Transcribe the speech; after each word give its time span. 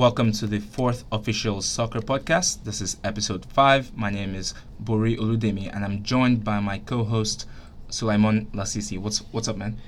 Welcome 0.00 0.32
to 0.32 0.46
the 0.46 0.60
fourth 0.60 1.04
official 1.12 1.60
soccer 1.60 2.00
podcast. 2.00 2.64
This 2.64 2.80
is 2.80 2.96
episode 3.04 3.44
five. 3.44 3.94
My 3.94 4.08
name 4.08 4.34
is 4.34 4.54
Bori 4.78 5.14
Oludemi, 5.18 5.70
and 5.70 5.84
I'm 5.84 6.02
joined 6.02 6.42
by 6.42 6.58
my 6.58 6.78
co-host 6.78 7.46
Sulaiman 7.90 8.46
Lasisi. 8.54 8.98
What's 8.98 9.18
what's 9.30 9.46
up, 9.46 9.58
man? 9.58 9.78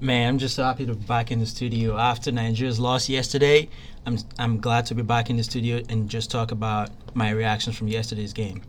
Man, 0.00 0.28
I'm 0.28 0.38
just 0.38 0.56
so 0.56 0.64
happy 0.64 0.84
to 0.86 0.94
be 0.94 1.06
back 1.06 1.30
in 1.30 1.38
the 1.38 1.46
studio 1.46 1.96
after 1.96 2.32
Nigeria's 2.32 2.80
loss 2.80 3.08
yesterday. 3.08 3.68
I'm 4.06 4.18
I'm 4.40 4.58
glad 4.58 4.86
to 4.86 4.94
be 4.96 5.02
back 5.02 5.30
in 5.30 5.36
the 5.36 5.44
studio 5.44 5.80
and 5.88 6.10
just 6.10 6.32
talk 6.32 6.50
about 6.50 6.90
my 7.14 7.30
reactions 7.30 7.76
from 7.76 7.86
yesterday's 7.86 8.32
game. 8.32 8.60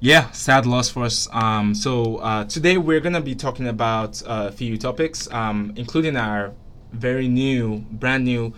Yeah, 0.00 0.30
sad 0.32 0.66
loss 0.66 0.90
for 0.90 1.04
us. 1.04 1.26
Um, 1.32 1.74
so 1.74 2.16
uh, 2.16 2.44
today 2.44 2.76
we're 2.76 3.00
gonna 3.00 3.22
be 3.22 3.34
talking 3.34 3.66
about 3.66 4.22
uh, 4.26 4.48
a 4.50 4.52
few 4.52 4.76
topics, 4.76 5.26
um, 5.32 5.72
including 5.76 6.18
our 6.18 6.52
very 6.92 7.28
new, 7.28 7.78
brand 7.90 8.24
new, 8.24 8.52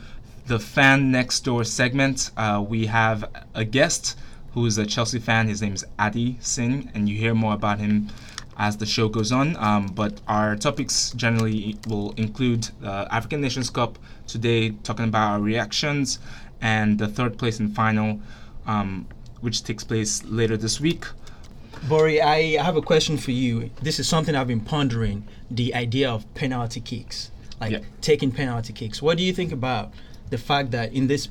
the 0.50 0.59
fan 0.59 1.12
next 1.12 1.45
door 1.45 1.62
segment. 1.62 2.32
Uh, 2.36 2.62
we 2.68 2.86
have 2.86 3.24
a 3.54 3.64
guest 3.64 4.18
who 4.52 4.66
is 4.66 4.78
a 4.78 4.84
Chelsea 4.84 5.20
fan. 5.20 5.46
His 5.46 5.62
name 5.62 5.74
is 5.74 5.84
Adi 5.96 6.38
Singh, 6.40 6.90
and 6.92 7.09
you 7.09 7.16
hear 7.16 7.36
more 7.36 7.54
about 7.54 7.78
him 7.78 8.09
as 8.59 8.76
the 8.76 8.84
show 8.84 9.09
goes 9.09 9.30
on. 9.30 9.54
Um, 9.59 9.86
but 9.86 10.20
our 10.26 10.56
topics 10.56 11.12
generally 11.12 11.76
will 11.86 12.14
include 12.16 12.68
the 12.80 13.06
African 13.14 13.40
Nations 13.40 13.70
Cup 13.70 13.96
today, 14.26 14.70
talking 14.82 15.04
about 15.04 15.34
our 15.34 15.40
reactions, 15.40 16.18
and 16.60 16.98
the 16.98 17.06
third 17.06 17.38
place 17.38 17.60
and 17.60 17.73
final, 17.73 18.18
um, 18.66 19.06
which 19.42 19.62
takes 19.62 19.84
place 19.84 20.24
later 20.24 20.56
this 20.56 20.80
week. 20.80 21.04
Bori, 21.88 22.21
I 22.21 22.60
have 22.60 22.76
a 22.76 22.82
question 22.82 23.18
for 23.18 23.30
you. 23.30 23.71
This 23.80 24.01
is 24.01 24.09
something 24.09 24.34
I've 24.34 24.48
been 24.48 24.62
pondering 24.62 25.28
the 25.48 25.76
idea 25.76 26.10
of 26.10 26.26
penalty 26.34 26.80
kicks, 26.80 27.30
like 27.60 27.71
Yeah. 27.71 27.78
taking 28.01 28.32
penalty 28.32 28.73
kicks. 28.73 29.01
What 29.01 29.16
do 29.16 29.23
you 29.23 29.32
think 29.32 29.52
about 29.52 29.93
the 30.30 30.38
fact 30.38 30.70
that 30.73 30.92
in 30.92 31.06
this 31.06 31.28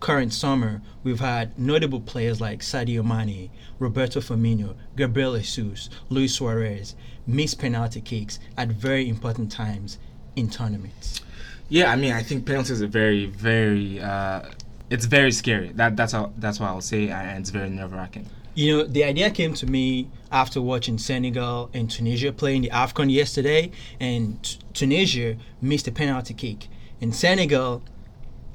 current 0.00 0.32
summer, 0.32 0.82
we've 1.04 1.20
had 1.20 1.56
notable 1.58 2.00
players 2.00 2.40
like 2.40 2.60
Sadio 2.60 3.04
Mane, 3.04 3.50
Roberto 3.78 4.20
Firmino, 4.20 4.74
Gabriel 4.96 5.36
Jesus, 5.36 5.88
Luis 6.08 6.34
Suarez 6.34 6.94
miss 7.26 7.54
penalty 7.54 8.00
kicks 8.00 8.38
at 8.56 8.68
very 8.68 9.08
important 9.08 9.52
times 9.52 9.98
in 10.36 10.48
tournaments? 10.48 11.20
Yeah, 11.68 11.90
I 11.90 11.96
mean, 11.96 12.12
I 12.12 12.22
think 12.22 12.46
penalties 12.46 12.82
are 12.82 12.86
very, 12.86 13.26
very. 13.26 14.00
Uh, 14.00 14.42
it's 14.90 15.06
very 15.06 15.32
scary. 15.32 15.68
That 15.74 15.96
that's 15.96 16.12
how 16.12 16.32
that's 16.36 16.60
what 16.60 16.68
I'll 16.68 16.80
say, 16.80 17.08
and 17.08 17.38
it's 17.38 17.50
very 17.50 17.70
nerve 17.70 17.92
wracking. 17.92 18.28
You 18.54 18.76
know, 18.76 18.84
the 18.84 19.04
idea 19.04 19.30
came 19.30 19.54
to 19.54 19.66
me 19.66 20.10
after 20.30 20.60
watching 20.60 20.98
Senegal 20.98 21.70
and 21.72 21.90
Tunisia 21.90 22.32
playing 22.32 22.62
the 22.62 22.70
AFCON 22.70 23.10
yesterday, 23.10 23.70
and 23.98 24.42
T- 24.42 24.58
Tunisia 24.74 25.36
missed 25.62 25.88
a 25.88 25.92
penalty 25.92 26.34
kick, 26.34 26.68
and 27.00 27.14
Senegal 27.14 27.82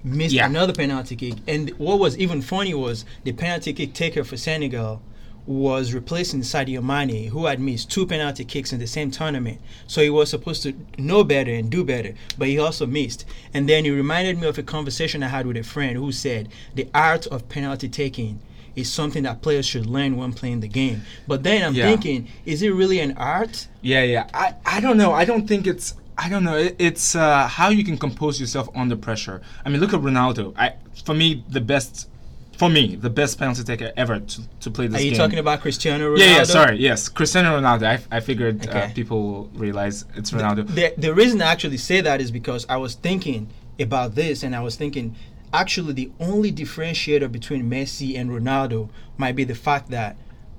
missed 0.07 0.33
Yeah. 0.33 0.45
another 0.47 0.73
penalty 0.73 1.15
kick. 1.15 1.35
And 1.47 1.69
what 1.77 1.99
was 1.99 2.17
even 2.17 2.41
funny 2.41 2.73
was 2.73 3.05
the 3.23 3.31
penalty 3.33 3.73
kick 3.73 3.93
taker 3.93 4.23
for 4.23 4.37
Senegal 4.37 5.01
was 5.45 5.93
replacing 5.93 6.41
Sadio 6.41 6.83
Mane, 6.83 7.29
who 7.29 7.45
had 7.45 7.57
missed 7.59 7.89
two 7.89 8.05
penalty 8.05 8.43
kicks 8.43 8.73
in 8.73 8.79
the 8.79 8.87
same 8.87 9.11
tournament. 9.11 9.59
So 9.87 10.01
he 10.01 10.09
was 10.09 10.29
supposed 10.29 10.61
to 10.63 10.73
know 10.97 11.23
better 11.23 11.51
and 11.53 11.69
do 11.69 11.85
better, 11.85 12.15
but 12.37 12.49
he 12.49 12.59
also 12.59 12.85
missed. 12.85 13.23
And 13.53 13.69
then 13.69 13.85
it 13.85 13.91
reminded 13.91 14.37
me 14.39 14.47
of 14.47 14.57
a 14.57 14.63
conversation 14.63 15.23
I 15.23 15.29
had 15.29 15.47
with 15.47 15.55
a 15.55 15.63
friend 15.63 15.95
who 15.95 16.11
said 16.11 16.49
the 16.75 16.89
art 16.93 17.27
of 17.27 17.47
penalty 17.47 17.87
taking 17.87 18.39
is 18.75 18.91
something 18.91 19.23
that 19.23 19.41
players 19.41 19.65
should 19.65 19.85
learn 19.85 20.17
when 20.17 20.33
playing 20.33 20.59
the 20.59 20.67
game. 20.67 21.01
But 21.27 21.43
then 21.43 21.63
I'm 21.63 21.73
Yeah. 21.73 21.85
thinking, 21.87 22.27
is 22.45 22.61
it 22.61 22.69
really 22.71 22.99
an 22.99 23.13
art? 23.17 23.67
Yeah, 23.81 24.03
yeah. 24.03 24.27
I, 24.33 24.53
I 24.65 24.79
don't 24.81 24.97
know. 24.97 25.13
I 25.13 25.23
don't 25.25 25.47
think 25.47 25.65
it's. 25.65 25.93
I 26.17 26.29
don't 26.29 26.43
know. 26.43 26.57
It, 26.57 26.75
it's 26.79 27.15
uh, 27.15 27.47
how 27.47 27.69
you 27.69 27.83
can 27.83 27.97
compose 27.97 28.39
yourself 28.39 28.69
under 28.75 28.95
pressure. 28.95 29.41
I 29.63 29.69
mean, 29.69 29.79
look 29.81 29.93
at 29.93 30.01
Ronaldo. 30.01 30.53
I 30.57 30.73
for 31.05 31.13
me 31.13 31.43
the 31.49 31.61
best. 31.61 32.09
For 32.57 32.69
me, 32.69 32.95
the 32.95 33.11
best 33.11 33.37
penalty 33.37 33.63
taker 33.63 33.91
ever 33.95 34.19
to, 34.19 34.41
to 34.61 34.71
play 34.71 34.87
this 34.87 34.97
game. 34.97 35.01
Are 35.01 35.05
you 35.05 35.11
game. 35.11 35.19
talking 35.19 35.37
about 35.37 35.61
Cristiano 35.61 36.09
Ronaldo? 36.09 36.19
Yeah, 36.19 36.37
yeah. 36.37 36.43
Sorry. 36.43 36.77
Yes, 36.77 37.07
Cristiano 37.07 37.55
Ronaldo. 37.55 37.85
I, 37.85 38.17
I 38.17 38.19
figured 38.19 38.67
uh, 38.67 38.89
people 38.95 39.21
will 39.21 39.43
realize 39.53 40.05
it's 40.15 40.31
Ronaldo. 40.31 40.67
The, 40.67 40.91
the 40.97 41.13
reason 41.13 41.39
I 41.39 41.51
actually 41.51 41.77
say 41.77 42.01
that 42.01 42.19
is 42.19 42.31
because 42.31 42.65
I 42.67 42.77
was 42.77 42.95
thinking 42.95 43.49
about 43.79 44.15
this 44.15 44.41
and 44.41 44.55
I 44.55 44.61
was 44.61 44.75
thinking 44.75 45.15
actually 45.53 45.93
the 45.93 46.11
only 46.19 46.51
differentiator 46.51 47.31
between 47.31 47.69
Messi 47.69 48.17
and 48.17 48.31
Ronaldo 48.31 48.89
might 49.17 49.35
be 49.35 49.43
the 49.43 49.55
fact 49.55 49.91
that 49.91 50.17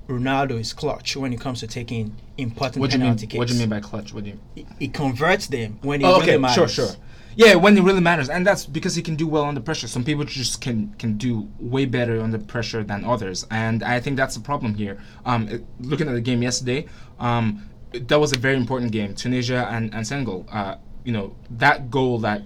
Ronaldo 0.09 0.59
is 0.59 0.73
clutch 0.73 1.15
when 1.15 1.31
it 1.33 1.39
comes 1.39 1.59
to 1.59 1.67
taking 1.67 2.15
important 2.37 2.81
what 2.81 2.91
you 2.93 2.99
mean? 2.99 3.15
kicks. 3.15 3.35
What 3.35 3.47
do 3.47 3.53
you 3.53 3.59
mean 3.59 3.69
by 3.69 3.79
clutch? 3.79 4.13
What 4.13 4.23
do 4.23 4.31
you? 4.31 4.39
He, 4.55 4.65
he 4.79 4.87
converts 4.87 5.47
them 5.47 5.77
when 5.83 6.01
it 6.01 6.05
Oh, 6.05 6.13
really 6.19 6.23
okay, 6.23 6.37
matters. 6.37 6.73
sure, 6.73 6.87
sure. 6.87 6.95
Yeah, 7.35 7.55
when 7.55 7.77
it 7.77 7.81
really 7.83 8.01
matters, 8.01 8.27
and 8.29 8.45
that's 8.45 8.65
because 8.65 8.95
he 8.95 9.01
can 9.03 9.15
do 9.15 9.27
well 9.27 9.45
under 9.45 9.61
pressure. 9.61 9.87
Some 9.87 10.03
people 10.03 10.25
just 10.25 10.59
can 10.61 10.93
can 10.97 11.15
do 11.17 11.47
way 11.59 11.85
better 11.85 12.19
under 12.21 12.39
pressure 12.39 12.83
than 12.83 13.05
others, 13.05 13.45
and 13.51 13.83
I 13.83 13.99
think 14.01 14.17
that's 14.17 14.35
the 14.35 14.41
problem 14.41 14.73
here. 14.73 14.97
Um, 15.25 15.63
looking 15.79 16.09
at 16.09 16.13
the 16.15 16.21
game 16.21 16.41
yesterday, 16.41 16.87
um, 17.19 17.69
that 17.93 18.19
was 18.19 18.33
a 18.33 18.37
very 18.37 18.57
important 18.57 18.91
game. 18.91 19.13
Tunisia 19.15 19.67
and 19.71 19.93
and 19.93 20.05
Senegal. 20.05 20.45
Uh, 20.51 20.75
you 21.05 21.13
know 21.13 21.35
that 21.51 21.89
goal 21.91 22.17
that 22.19 22.41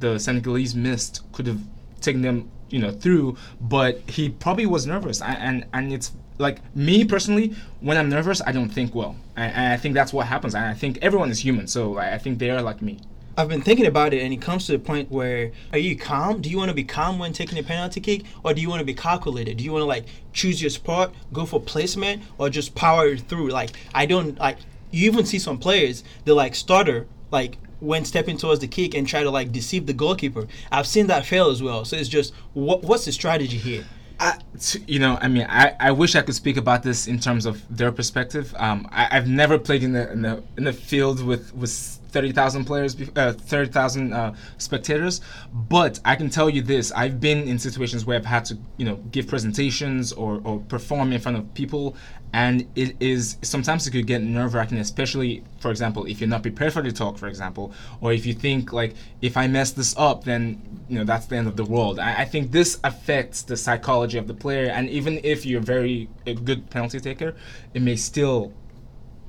the 0.00 0.18
Senegalese 0.18 0.74
missed 0.74 1.20
could 1.32 1.46
have 1.46 1.60
taken 2.00 2.22
them, 2.22 2.50
you 2.70 2.80
know, 2.80 2.90
through, 2.90 3.36
but 3.60 4.00
he 4.08 4.28
probably 4.30 4.66
was 4.66 4.86
nervous, 4.86 5.20
and 5.22 5.36
and, 5.38 5.66
and 5.74 5.92
it's. 5.92 6.10
Like 6.38 6.60
me 6.74 7.04
personally, 7.04 7.54
when 7.80 7.96
I'm 7.96 8.08
nervous, 8.08 8.40
I 8.46 8.52
don't 8.52 8.70
think 8.70 8.94
well, 8.94 9.16
and, 9.36 9.52
and 9.54 9.72
I 9.72 9.76
think 9.76 9.94
that's 9.94 10.12
what 10.12 10.26
happens. 10.26 10.54
And 10.54 10.64
I 10.64 10.74
think 10.74 10.98
everyone 11.02 11.30
is 11.30 11.40
human, 11.40 11.66
so 11.66 11.98
I 11.98 12.14
I 12.14 12.18
think 12.18 12.38
they 12.38 12.50
are 12.50 12.62
like 12.62 12.82
me. 12.82 12.98
I've 13.36 13.48
been 13.48 13.62
thinking 13.62 13.86
about 13.86 14.12
it, 14.12 14.22
and 14.22 14.32
it 14.32 14.42
comes 14.42 14.66
to 14.66 14.72
the 14.72 14.78
point 14.78 15.10
where 15.10 15.52
are 15.72 15.78
you 15.78 15.96
calm? 15.96 16.42
Do 16.42 16.50
you 16.50 16.58
want 16.58 16.68
to 16.68 16.74
be 16.74 16.84
calm 16.84 17.18
when 17.18 17.32
taking 17.32 17.58
a 17.58 17.62
penalty 17.62 18.00
kick, 18.00 18.24
or 18.44 18.52
do 18.52 18.60
you 18.60 18.68
want 18.68 18.80
to 18.80 18.84
be 18.84 18.94
calculated? 18.94 19.56
Do 19.56 19.64
you 19.64 19.72
want 19.72 19.82
to 19.82 19.86
like 19.86 20.04
choose 20.32 20.60
your 20.60 20.70
spot, 20.70 21.14
go 21.32 21.46
for 21.46 21.60
placement, 21.60 22.22
or 22.36 22.50
just 22.50 22.74
power 22.74 23.16
through? 23.16 23.48
Like 23.48 23.70
I 23.94 24.06
don't 24.06 24.38
like. 24.38 24.58
You 24.90 25.10
even 25.10 25.24
see 25.24 25.38
some 25.38 25.58
players 25.58 26.04
they 26.26 26.32
like 26.32 26.54
stutter 26.54 27.06
like 27.30 27.56
when 27.80 28.04
stepping 28.04 28.36
towards 28.36 28.60
the 28.60 28.68
kick 28.68 28.94
and 28.94 29.08
try 29.08 29.22
to 29.22 29.30
like 29.30 29.50
deceive 29.50 29.86
the 29.86 29.94
goalkeeper. 29.94 30.46
I've 30.70 30.86
seen 30.86 31.06
that 31.06 31.24
fail 31.24 31.48
as 31.48 31.62
well. 31.62 31.84
So 31.86 31.96
it's 31.96 32.10
just 32.10 32.34
what 32.52 32.82
what's 32.82 33.06
the 33.06 33.12
strategy 33.12 33.56
here? 33.56 33.84
You 34.86 35.00
know, 35.00 35.18
I 35.20 35.28
mean, 35.28 35.46
I, 35.48 35.74
I 35.80 35.90
wish 35.90 36.14
I 36.14 36.22
could 36.22 36.34
speak 36.34 36.56
about 36.56 36.82
this 36.82 37.08
in 37.08 37.18
terms 37.18 37.46
of 37.46 37.60
their 37.76 37.90
perspective. 37.90 38.54
Um, 38.56 38.86
I, 38.92 39.08
I've 39.10 39.28
never 39.28 39.58
played 39.58 39.82
in 39.82 39.92
the 39.92 40.12
in 40.12 40.22
the 40.22 40.42
in 40.56 40.64
the 40.64 40.72
field 40.72 41.24
with 41.24 41.52
with 41.54 41.72
thirty 42.12 42.30
thousand 42.30 42.66
players, 42.66 42.94
uh, 43.16 43.32
thirty 43.32 43.70
thousand 43.72 44.12
uh, 44.12 44.34
spectators, 44.58 45.20
but 45.52 45.98
I 46.04 46.14
can 46.14 46.30
tell 46.30 46.48
you 46.48 46.62
this: 46.62 46.92
I've 46.92 47.20
been 47.20 47.48
in 47.48 47.58
situations 47.58 48.04
where 48.04 48.16
I've 48.16 48.26
had 48.26 48.44
to, 48.46 48.58
you 48.76 48.84
know, 48.84 48.96
give 49.10 49.26
presentations 49.26 50.12
or, 50.12 50.40
or 50.44 50.60
perform 50.60 51.12
in 51.12 51.20
front 51.20 51.38
of 51.38 51.52
people, 51.54 51.96
and 52.32 52.66
it 52.74 52.96
is 53.00 53.36
sometimes 53.42 53.86
it 53.86 53.90
could 53.90 54.06
get 54.06 54.22
nerve 54.22 54.54
wracking, 54.54 54.78
especially, 54.78 55.44
for 55.60 55.70
example, 55.70 56.06
if 56.06 56.20
you're 56.20 56.28
not 56.28 56.42
prepared 56.42 56.72
for 56.72 56.82
the 56.82 56.92
talk, 56.92 57.18
for 57.18 57.28
example, 57.28 57.72
or 58.00 58.12
if 58.12 58.24
you 58.24 58.32
think 58.32 58.72
like 58.72 58.94
if 59.20 59.36
I 59.36 59.46
mess 59.46 59.72
this 59.72 59.94
up, 59.98 60.24
then 60.24 60.60
you 60.88 60.98
know 60.98 61.04
that's 61.04 61.26
the 61.26 61.36
end 61.36 61.48
of 61.48 61.56
the 61.56 61.64
world. 61.64 61.98
I, 61.98 62.22
I 62.22 62.24
think 62.24 62.50
this 62.50 62.78
affects 62.84 63.42
the 63.42 63.56
psychology 63.56 64.18
of 64.18 64.26
the 64.28 64.34
player, 64.34 64.70
and 64.70 64.88
even 64.88 65.20
if 65.22 65.44
you're 65.44 65.60
very 65.60 66.08
a 66.26 66.34
good 66.34 66.70
penalty 66.70 67.00
taker, 67.00 67.34
it 67.74 67.82
may 67.82 67.96
still 67.96 68.52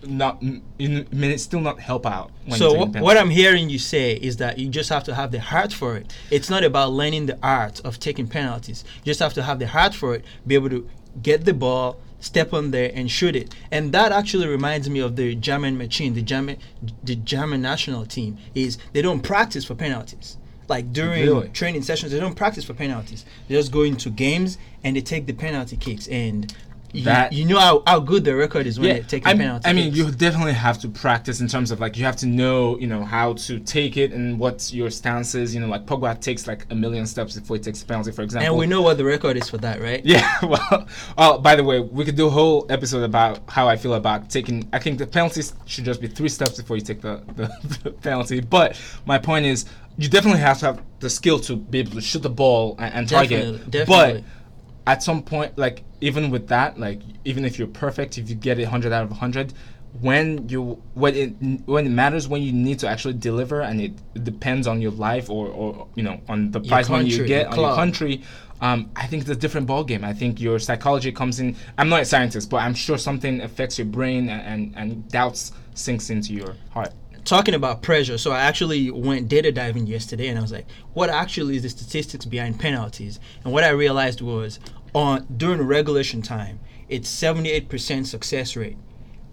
not 0.06 0.42
it 0.80 1.12
may 1.14 1.36
still 1.38 1.62
not 1.62 1.80
help 1.80 2.06
out. 2.06 2.32
When 2.46 2.58
So 2.58 2.86
wh- 2.86 3.02
what 3.02 3.18
I'm 3.18 3.30
hearing 3.30 3.70
you 3.70 3.80
say 3.80 4.14
is 4.14 4.38
that 4.38 4.60
you 4.60 4.70
just 4.70 4.90
have 4.90 5.04
to 5.06 5.16
have 5.16 5.32
the 5.32 5.40
heart 5.40 5.74
for 5.74 5.98
it. 5.98 6.14
It's 6.32 6.50
not 6.50 6.64
about 6.64 6.92
learning 6.92 7.26
the 7.26 7.38
art 7.44 7.82
of 7.82 8.00
taking 8.00 8.28
penalties. 8.28 8.84
You 9.04 9.06
just 9.06 9.20
have 9.20 9.34
to 9.34 9.44
have 9.44 9.60
the 9.60 9.68
heart 9.68 9.94
for 9.94 10.16
it, 10.16 10.26
be 10.48 10.56
able 10.56 10.70
to 10.70 10.90
get 11.22 11.46
the 11.46 11.54
ball, 11.54 11.98
step 12.24 12.54
on 12.54 12.72
there 12.72 12.92
and 12.96 13.12
shoot 13.12 13.36
it. 13.36 13.54
And 13.72 13.92
that 13.92 14.12
actually 14.12 14.48
reminds 14.48 14.90
me 14.90 15.00
of 15.00 15.16
the 15.16 15.36
German 15.36 15.78
machine, 15.78 16.14
the 16.14 16.22
German 16.22 16.58
the 17.04 17.16
German 17.16 17.62
national 17.62 18.06
team 18.06 18.38
is 18.56 18.78
they 18.94 19.02
don't 19.02 19.22
practice 19.22 19.66
for 19.66 19.76
penalties. 19.76 20.38
Like 20.70 20.94
during 20.94 21.24
Really? 21.26 21.50
training 21.50 21.82
sessions, 21.82 22.12
they 22.14 22.20
don't 22.20 22.36
practice 22.36 22.64
for 22.64 22.74
penalties. 22.74 23.26
They 23.48 23.56
just 23.56 23.72
go 23.72 23.82
into 23.82 24.10
games 24.10 24.58
and 24.84 24.96
they 24.96 25.02
take 25.02 25.26
the 25.26 25.34
penalty 25.34 25.76
kicks 25.76 26.08
and 26.08 26.54
you, 26.94 27.04
That- 27.06 27.34
you 27.34 27.46
know 27.46 27.60
how, 27.60 27.84
how 27.88 28.00
good 28.00 28.24
the 28.24 28.36
record 28.36 28.68
is 28.68 28.80
when 28.80 28.90
yeah, 28.90 28.94
they 28.96 29.02
take 29.02 29.28
I, 29.28 29.34
penalty 29.36 29.68
I 29.68 29.74
mean, 29.74 29.86
kicks. 29.86 29.98
you 29.98 30.12
definitely 30.12 30.54
have 30.54 30.78
to 30.80 30.88
practice 30.88 31.42
in 31.42 31.48
terms 31.48 31.72
of 31.72 31.80
like 31.80 31.98
you 31.98 32.06
have 32.06 32.16
to 32.18 32.28
know, 32.28 32.78
you 32.78 32.88
know, 32.88 33.04
how 33.04 33.34
to 33.34 33.60
take 33.60 33.98
it 33.98 34.14
and 34.14 34.40
what 34.40 34.72
your 34.72 34.90
stance 34.92 35.34
is. 35.36 35.54
You 35.56 35.62
know, 35.62 35.68
like 35.68 35.86
Pogba 35.86 36.20
takes 36.22 36.48
like 36.48 36.66
a 36.70 36.76
million 36.76 37.06
steps 37.08 37.38
before 37.38 37.58
he 37.58 37.62
takes 37.64 37.82
a 37.82 37.86
penalty, 37.86 38.12
for 38.12 38.22
example. 38.22 38.48
and 38.48 38.58
we 38.58 38.68
know 38.68 38.82
what 38.84 38.98
the 38.98 39.04
record 39.06 39.36
is 39.38 39.50
for 39.50 39.58
that, 39.58 39.82
right? 39.82 40.02
Yeah, 40.14 40.30
well, 40.44 40.88
oh, 41.18 41.40
by 41.40 41.56
the 41.56 41.64
way, 41.64 41.80
we 41.80 42.06
could 42.06 42.16
do 42.16 42.28
a 42.28 42.30
whole 42.30 42.68
episode 42.70 43.04
about 43.04 43.40
how 43.50 43.68
I 43.68 43.76
feel 43.76 43.96
about 43.96 44.30
taking. 44.30 44.70
I 44.72 44.78
think 44.80 45.00
the 45.00 45.08
penalties 45.08 45.54
should 45.66 45.86
just 45.86 46.00
be 46.00 46.08
three 46.08 46.30
steps 46.30 46.58
before 46.62 46.76
you 46.78 46.84
take 46.84 47.02
the, 47.02 47.24
the, 47.36 47.80
the 47.84 47.92
penalty. 47.92 48.40
But 48.42 48.80
my 49.06 49.18
point 49.18 49.46
is, 49.48 49.66
you 49.98 50.10
definitely 50.10 50.42
have 50.42 50.60
to 50.60 50.66
have 50.68 50.82
the 51.00 51.10
skill 51.10 51.40
to 51.40 51.56
be 51.56 51.80
able 51.80 51.92
to 51.94 52.02
shoot 52.02 52.22
the 52.22 52.30
ball 52.30 52.76
and, 52.80 52.94
and 52.94 53.10
target. 53.10 53.42
Definitely, 53.70 53.70
definitely. 53.72 54.22
But 54.22 54.43
at 54.86 55.04
some 55.04 55.24
point, 55.24 55.58
like 55.58 55.84
even 56.02 56.30
with 56.30 56.48
that, 56.48 56.80
like 56.80 57.02
even 57.26 57.46
if 57.46 57.58
you're 57.58 57.68
perfect, 57.68 58.18
if 58.18 58.30
you 58.30 58.36
get 58.36 58.60
it 58.60 58.64
100 58.64 58.92
out 58.92 59.04
of 59.04 59.10
100, 59.12 59.54
when 60.02 60.50
you 60.50 60.82
when 60.96 61.16
it 61.16 61.30
when 61.68 61.86
it 61.86 61.90
matters 61.90 62.28
when 62.28 62.42
you 62.42 62.52
need 62.52 62.80
to 62.80 62.88
actually 62.88 63.14
deliver 63.14 63.62
and 63.62 63.80
it, 63.80 64.24
depends 64.24 64.66
on 64.66 64.82
your 64.82 64.92
life 64.92 65.30
or, 65.30 65.48
or 65.48 65.88
you 65.94 66.02
know 66.02 66.20
on 66.28 66.50
the 66.50 66.60
prize 66.62 66.90
money 66.90 67.10
you 67.10 67.26
get 67.26 67.44
your 67.44 67.52
on 67.52 67.60
your 67.60 67.76
country 67.76 68.24
um, 68.62 68.90
I 68.96 69.08
think 69.08 69.24
it's 69.24 69.30
a 69.30 69.36
different 69.36 69.68
ball 69.68 69.84
game. 69.84 70.06
I 70.06 70.14
think 70.14 70.40
your 70.40 70.58
psychology 70.58 71.12
comes 71.12 71.42
in. 71.42 71.58
I'm 71.78 71.90
not 71.90 72.04
a 72.04 72.06
scientist, 72.06 72.50
but 72.50 72.62
I'm 72.62 72.74
sure 72.74 72.98
something 72.98 73.42
affects 73.42 73.78
your 73.78 73.88
brain 73.88 74.30
and, 74.30 74.42
and, 74.42 74.74
and 74.78 75.08
doubts 75.10 75.52
sinks 75.74 76.10
into 76.10 76.32
your 76.32 76.56
heart. 76.70 76.94
Talking 77.26 77.54
about 77.54 77.82
pressure, 77.82 78.18
so 78.18 78.32
I 78.32 78.42
actually 78.42 78.92
went 78.92 79.28
data 79.28 79.52
diving 79.52 79.88
yesterday, 79.88 80.28
and 80.28 80.38
I 80.38 80.42
was 80.42 80.52
like, 80.52 80.66
what 80.94 81.10
actually 81.10 81.56
is 81.56 81.64
the 81.64 81.70
statistics 81.70 82.26
behind 82.26 82.60
penalties? 82.60 83.20
And 83.44 83.54
what 83.54 83.64
I 83.64 83.70
realized 83.70 84.22
was, 84.22 84.60
on 84.94 85.26
during 85.38 85.62
regulation 85.62 86.22
time, 86.22 86.60
it's 86.90 87.10
78% 87.10 88.06
success 88.06 88.56
rate, 88.56 88.78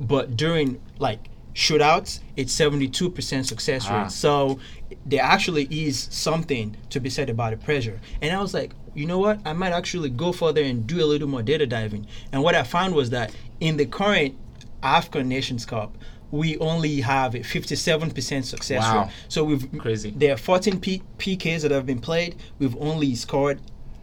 but 0.01 0.37
during 0.37 0.81
like 0.99 1.29
shootouts, 1.55 2.21
it's 2.37 2.55
72% 2.59 3.45
success 3.45 3.87
Ah. 3.89 4.03
rate. 4.03 4.11
So 4.13 4.59
there 5.05 5.23
actually 5.23 5.65
is 5.71 6.09
something 6.11 6.77
to 6.91 7.01
be 7.01 7.11
said 7.11 7.29
about 7.29 7.51
the 7.51 7.57
pressure. 7.59 8.01
And 8.23 8.33
I 8.35 8.41
was 8.41 8.55
like, 8.55 8.73
you 8.95 9.05
know 9.05 9.19
what? 9.19 9.41
I 9.45 9.53
might 9.53 9.73
actually 9.73 10.11
go 10.11 10.33
further 10.33 10.63
and 10.63 10.87
do 10.87 11.03
a 11.03 11.07
little 11.07 11.29
more 11.29 11.43
data 11.43 11.67
diving. 11.67 12.07
And 12.33 12.43
what 12.43 12.55
I 12.55 12.63
found 12.63 12.95
was 12.95 13.11
that 13.11 13.35
in 13.59 13.77
the 13.77 13.87
current 13.87 14.37
African 14.83 15.29
Nations 15.29 15.67
Cup, 15.67 15.97
we 16.31 16.57
only 16.59 17.01
have 17.01 17.35
a 17.35 17.41
57% 17.41 18.45
success 18.45 18.83
Wow. 18.83 19.05
rate. 19.05 19.11
So 19.29 19.45
we've 19.45 19.67
Crazy. 19.79 20.13
There 20.17 20.33
are 20.35 20.37
14 20.37 20.79
P- 20.81 21.03
PKs 21.19 21.63
that 21.63 21.71
have 21.71 21.87
been 21.87 22.01
played. 22.01 22.37
We've 22.59 22.77
only 22.81 23.15
scored 23.15 23.61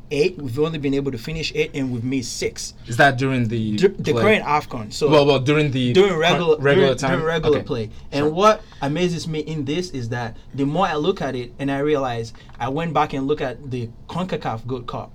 eight. 0.09 0.37
We've 0.41 0.57
only 0.59 0.79
been 0.79 0.93
able 0.93 1.11
to 1.11 1.17
finish 1.17 1.51
eight, 1.53 1.71
and 1.73 1.91
we've 1.91 2.03
made 2.03 2.23
six. 2.25 2.73
Is 2.87 2.95
that 2.97 3.17
during 3.17 3.49
the 3.49 3.75
Dur- 3.75 3.95
the 3.99 4.13
current 4.13 4.43
AFCON. 4.45 4.93
So 4.93 5.09
well, 5.09 5.25
well 5.25 5.39
during 5.39 5.71
the 5.71 5.91
during 5.93 6.15
regular 6.15 6.57
regular 6.59 6.87
during, 6.87 6.97
time 6.97 7.11
during 7.19 7.25
regular 7.25 7.57
Okay. 7.57 7.65
play. 7.65 7.89
And 8.11 8.23
Sure. 8.23 8.29
what 8.29 8.61
amazes 8.81 9.27
me 9.27 9.39
in 9.39 9.65
this 9.65 9.89
is 9.89 10.09
that 10.09 10.37
the 10.55 10.65
more 10.65 10.85
I 10.87 10.95
look 10.95 11.21
at 11.21 11.35
it 11.35 11.53
and 11.59 11.69
I 11.69 11.79
realize 11.79 12.31
I 12.59 12.69
went 12.69 12.93
back 12.93 13.11
and 13.13 13.27
look 13.27 13.41
at 13.41 13.69
the 13.71 13.89
CONCACAF 14.09 14.65
Gold 14.65 14.87
Cup. 14.87 15.13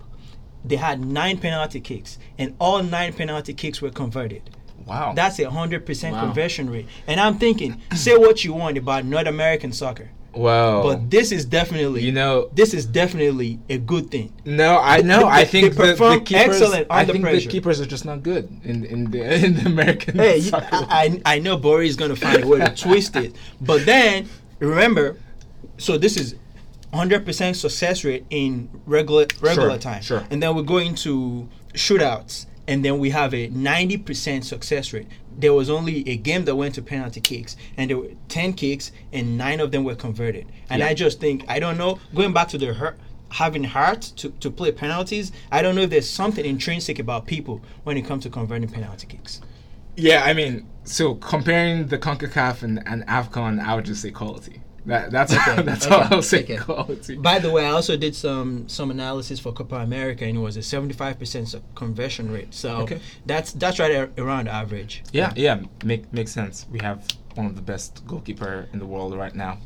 They 0.65 0.77
had 0.77 1.05
nine 1.05 1.39
penalty 1.39 1.81
kicks, 1.81 2.19
and 2.39 2.55
all 2.61 2.83
nine 2.83 3.13
penalty 3.15 3.53
kicks 3.55 3.81
were 3.83 3.91
converted. 3.91 4.43
Wow. 4.87 5.13
That's 5.15 5.39
a 5.39 5.51
hundred 5.51 5.87
percent 5.87 6.15
Wow. 6.15 6.23
conversion 6.27 6.71
rate. 6.71 6.87
And 7.07 7.21
I'm 7.21 7.39
thinking, 7.39 7.81
say 7.95 8.17
what 8.17 8.45
you 8.45 8.53
want 8.53 8.79
about 8.79 9.05
North 9.05 9.27
American 9.27 9.73
soccer, 9.73 10.11
Wow. 10.35 10.83
but 10.83 11.11
this 11.11 11.31
is 11.33 11.45
definitely 11.45 12.03
you 12.03 12.13
know, 12.13 12.49
this 12.55 12.73
is 12.75 12.87
definitely 12.87 13.59
a 13.69 13.79
good 13.79 14.11
thing. 14.11 14.33
no, 14.45 14.79
I 14.79 15.03
know. 15.03 15.27
I 15.29 15.45
think 15.45 15.75
they 15.75 15.93
the, 15.93 15.95
the 15.95 16.21
keepers. 16.25 16.61
excellent 16.63 16.87
I 16.91 17.05
think 17.05 17.23
pressure. 17.23 17.41
the 17.41 17.47
keepers 17.47 17.81
are 17.81 17.87
just 17.87 18.05
not 18.05 18.23
good 18.23 18.49
in 18.65 18.85
in 18.85 19.11
the 19.11 19.21
in 19.45 19.55
the 19.57 19.67
American. 19.67 20.19
Hey, 20.19 20.41
soccer. 20.41 20.69
I, 20.73 21.21
I 21.27 21.35
I 21.35 21.39
know 21.39 21.57
Bori 21.57 21.87
is 21.89 21.97
gonna 21.97 22.17
find 22.17 22.43
a 22.45 22.47
way 22.47 22.59
to 22.61 22.75
twist 22.85 23.15
it, 23.17 23.37
but 23.61 23.85
then 23.87 24.29
remember, 24.59 25.17
so 25.79 25.99
this 25.99 26.17
is 26.17 26.37
100% 26.93 27.57
success 27.57 28.05
rate 28.05 28.25
in 28.29 28.69
regular 28.87 29.27
regular 29.41 29.71
Sure, 29.71 29.79
time, 29.79 30.03
sure. 30.03 30.25
and 30.31 30.43
then 30.43 30.55
we 30.55 30.63
go 30.63 30.77
into 30.79 31.49
shootouts, 31.73 32.47
and 32.69 32.85
then 32.85 32.99
we 32.99 33.11
have 33.11 33.35
a 33.35 33.49
90% 33.49 34.45
success 34.45 34.93
rate. 34.93 35.09
There 35.37 35.53
was 35.53 35.69
only 35.69 36.09
a 36.09 36.17
game 36.17 36.45
that 36.45 36.55
went 36.55 36.75
to 36.77 36.83
penalty 36.83 37.21
kicks, 37.21 37.57
and 37.77 37.91
there 37.91 37.99
were 37.99 38.11
10 38.29 38.53
kicks, 38.55 38.93
and 39.13 39.37
nine 39.37 39.61
of 39.61 39.71
them 39.73 39.85
were 39.85 39.95
converted. 39.95 40.47
And 40.71 40.81
Yeah. 40.81 40.87
I 40.89 40.95
just 40.95 41.21
think 41.21 41.45
I 41.49 41.59
don't 41.59 41.77
know. 41.79 41.99
Going 42.15 42.33
back 42.33 42.49
to 42.49 42.59
the 42.59 42.73
heart, 42.75 42.99
having 43.31 43.65
heart 43.65 44.03
to, 44.17 44.31
to 44.31 44.51
play 44.51 44.73
penalties, 44.73 45.33
I 45.51 45.63
don't 45.63 45.75
know 45.75 45.83
if 45.83 45.91
there's 45.91 46.09
something 46.09 46.45
intrinsic 46.45 46.99
about 46.99 47.27
people 47.27 47.63
when 47.85 47.97
it 47.97 48.03
comes 48.03 48.23
to 48.25 48.31
converting 48.31 48.69
penalty 48.69 49.07
kicks. 49.07 49.41
Yeah, 49.97 50.23
I 50.25 50.33
mean, 50.33 50.67
so 50.85 51.15
comparing 51.17 51.89
the 51.89 51.99
CONCACAF 51.99 52.63
and, 52.63 52.83
and 52.87 53.07
AFCON, 53.07 53.61
I 53.61 53.75
would 53.75 53.85
just 53.85 54.01
say 54.03 54.11
quality. 54.11 54.62
That, 54.87 55.13
that's 55.13 55.33
Okay, 55.33 55.63
that's 55.71 55.87
okay, 55.87 55.95
all 55.95 56.09
I'll 56.11 56.23
say. 56.23 56.43
okay. 56.43 57.15
By 57.17 57.39
the 57.39 57.51
way, 57.53 57.65
I 57.67 57.71
also 57.71 57.97
did 57.97 58.15
some 58.17 58.69
some 58.69 58.91
analysis 58.91 59.39
for 59.39 59.53
Copa 59.53 59.77
America, 59.77 60.25
and 60.25 60.37
it 60.37 60.41
was 60.41 60.57
a 60.57 60.63
seventy 60.63 60.93
five 60.95 61.19
percent 61.19 61.55
conversion 61.77 62.33
rate. 62.33 62.53
So 62.53 62.79
Okay. 62.83 63.01
that's 63.25 63.53
that's 63.53 63.79
right 63.79 63.95
ar- 63.95 64.11
around 64.19 64.49
average. 64.49 65.05
yeah, 65.13 65.33
yeah, 65.37 65.61
make 65.85 66.13
makes 66.13 66.33
sense. 66.33 66.67
We 66.71 66.81
have 66.81 67.07
one 67.37 67.47
of 67.47 67.55
the 67.55 67.63
best 67.63 68.05
goalkeeper 68.07 68.69
in 68.73 68.79
the 68.81 68.87
world 68.87 69.15
right 69.17 69.35
now. 69.35 69.59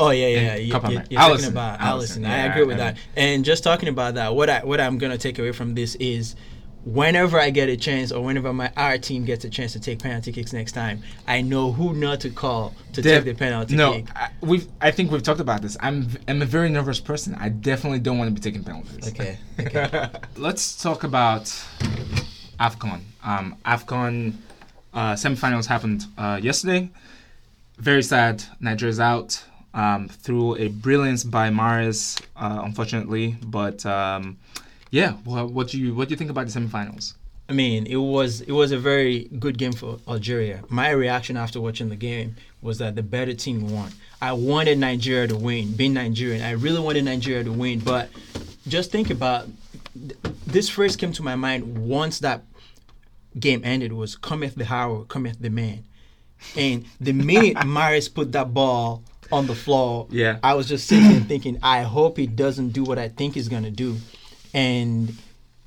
Oh 0.00 0.10
yeah, 0.10 0.28
yeah. 0.28 0.38
And 0.54 0.62
You, 0.64 0.72
Copa 0.72 0.86
you, 0.86 0.92
America. 0.92 1.12
you're 1.12 1.20
talking 1.20 1.44
about 1.46 1.80
Alisson, 1.80 2.24
Alisson. 2.24 2.26
I 2.28 2.46
agree 2.46 2.64
with 2.64 2.76
I 2.80 2.92
that. 2.92 2.96
And 3.16 3.44
just 3.44 3.62
talking 3.64 3.88
about 3.90 4.14
that, 4.14 4.34
what 4.34 4.48
I 4.48 4.64
what 4.64 4.80
I'm 4.80 4.96
gonna 4.98 5.18
take 5.18 5.38
away 5.38 5.52
from 5.52 5.74
this 5.74 5.94
is. 5.96 6.36
Whenever 6.84 7.38
I 7.38 7.50
get 7.50 7.68
a 7.68 7.76
chance, 7.76 8.12
or 8.12 8.24
whenever 8.24 8.52
my 8.52 8.72
our 8.76 8.98
team 8.98 9.24
gets 9.24 9.44
a 9.44 9.50
chance 9.50 9.72
to 9.74 9.80
take 9.80 9.98
penalty 9.98 10.32
kicks 10.32 10.52
next 10.52 10.72
time, 10.72 11.02
I 11.26 11.42
know 11.42 11.72
who 11.72 11.92
not 11.92 12.20
to 12.20 12.30
call 12.30 12.74
to 12.94 13.02
Def- 13.02 13.24
take 13.24 13.36
the 13.36 13.38
penalty 13.38 13.76
no, 13.76 13.92
kick. 13.92 14.06
I, 14.16 14.30
we've. 14.40 14.66
I 14.80 14.90
think 14.90 15.10
we've 15.10 15.22
talked 15.22 15.40
about 15.40 15.60
this. 15.60 15.76
I'm. 15.80 16.08
I'm 16.28 16.40
a 16.40 16.46
very 16.46 16.70
nervous 16.70 17.00
person. 17.00 17.34
I 17.34 17.50
definitely 17.50 17.98
don't 17.98 18.16
want 18.16 18.28
to 18.28 18.34
be 18.34 18.40
taking 18.40 18.64
penalties. 18.64 19.08
Okay, 19.08 19.38
Let's 20.36 20.80
talk 20.80 21.04
about 21.04 21.44
Afcon. 22.58 23.00
Um, 23.22 23.56
Afcon 23.64 24.34
uh, 24.94 25.12
semifinals 25.12 25.66
happened 25.66 26.06
uh, 26.16 26.40
yesterday. 26.42 26.90
Very 27.78 28.02
sad. 28.02 28.42
Nigeria's 28.60 29.00
out 29.00 29.44
um, 29.74 30.08
through 30.08 30.56
a 30.56 30.68
brilliance 30.68 31.24
by 31.24 31.50
Mahrez, 31.50 32.20
uh, 32.36 32.62
unfortunately. 32.64 33.36
But 33.44 33.84
um, 33.86 34.38
yeah, 34.90 35.14
well, 35.24 35.46
what 35.46 35.68
do 35.68 35.78
you 35.78 35.94
what 35.94 36.08
do 36.08 36.12
you 36.12 36.16
think 36.16 36.30
about 36.30 36.46
the 36.48 36.60
semifinals? 36.60 37.14
I 37.48 37.54
mean, 37.54 37.86
it 37.86 37.96
was 37.96 38.42
it 38.42 38.52
was 38.52 38.72
a 38.72 38.78
very 38.78 39.24
good 39.38 39.56
game 39.56 39.72
for 39.72 39.98
Algeria. 40.06 40.62
My 40.68 40.90
reaction 40.90 41.36
after 41.36 41.60
watching 41.60 41.88
the 41.88 41.96
game 41.96 42.36
was 42.60 42.78
that 42.78 42.94
the 42.94 43.02
better 43.02 43.32
team 43.32 43.72
won. 43.72 43.90
I 44.20 44.32
wanted 44.32 44.78
Nigeria 44.78 45.28
to 45.28 45.36
win, 45.36 45.72
being 45.72 45.94
Nigerian. 45.94 46.42
I 46.42 46.50
really 46.52 46.80
wanted 46.80 47.04
Nigeria 47.04 47.44
to 47.44 47.52
win, 47.52 47.78
but 47.78 48.10
just 48.66 48.90
think 48.90 49.10
about 49.10 49.48
this 50.46 50.68
phrase 50.68 50.96
came 50.96 51.12
to 51.12 51.22
my 51.22 51.36
mind 51.36 51.78
once 51.78 52.18
that 52.18 52.42
game 53.38 53.62
ended 53.64 53.92
was 53.92 54.16
cometh 54.16 54.54
the 54.54 54.70
hour, 54.72 55.04
cometh 55.04 55.38
the 55.40 55.50
man. 55.50 55.84
And 56.56 56.84
the 57.00 57.12
minute 57.12 57.56
Mahrez 57.56 58.12
put 58.12 58.32
that 58.32 58.52
ball 58.52 59.02
on 59.30 59.46
the 59.46 59.54
floor, 59.54 60.06
Yeah. 60.10 60.38
I 60.42 60.54
was 60.54 60.68
just 60.68 60.86
sitting 60.86 61.10
there 61.10 61.20
thinking, 61.20 61.58
I 61.62 61.82
hope 61.82 62.16
he 62.16 62.26
doesn't 62.26 62.70
do 62.70 62.82
what 62.82 62.98
I 62.98 63.08
think 63.08 63.34
he's 63.34 63.48
gonna 63.48 63.70
do. 63.70 63.96
And 64.54 65.16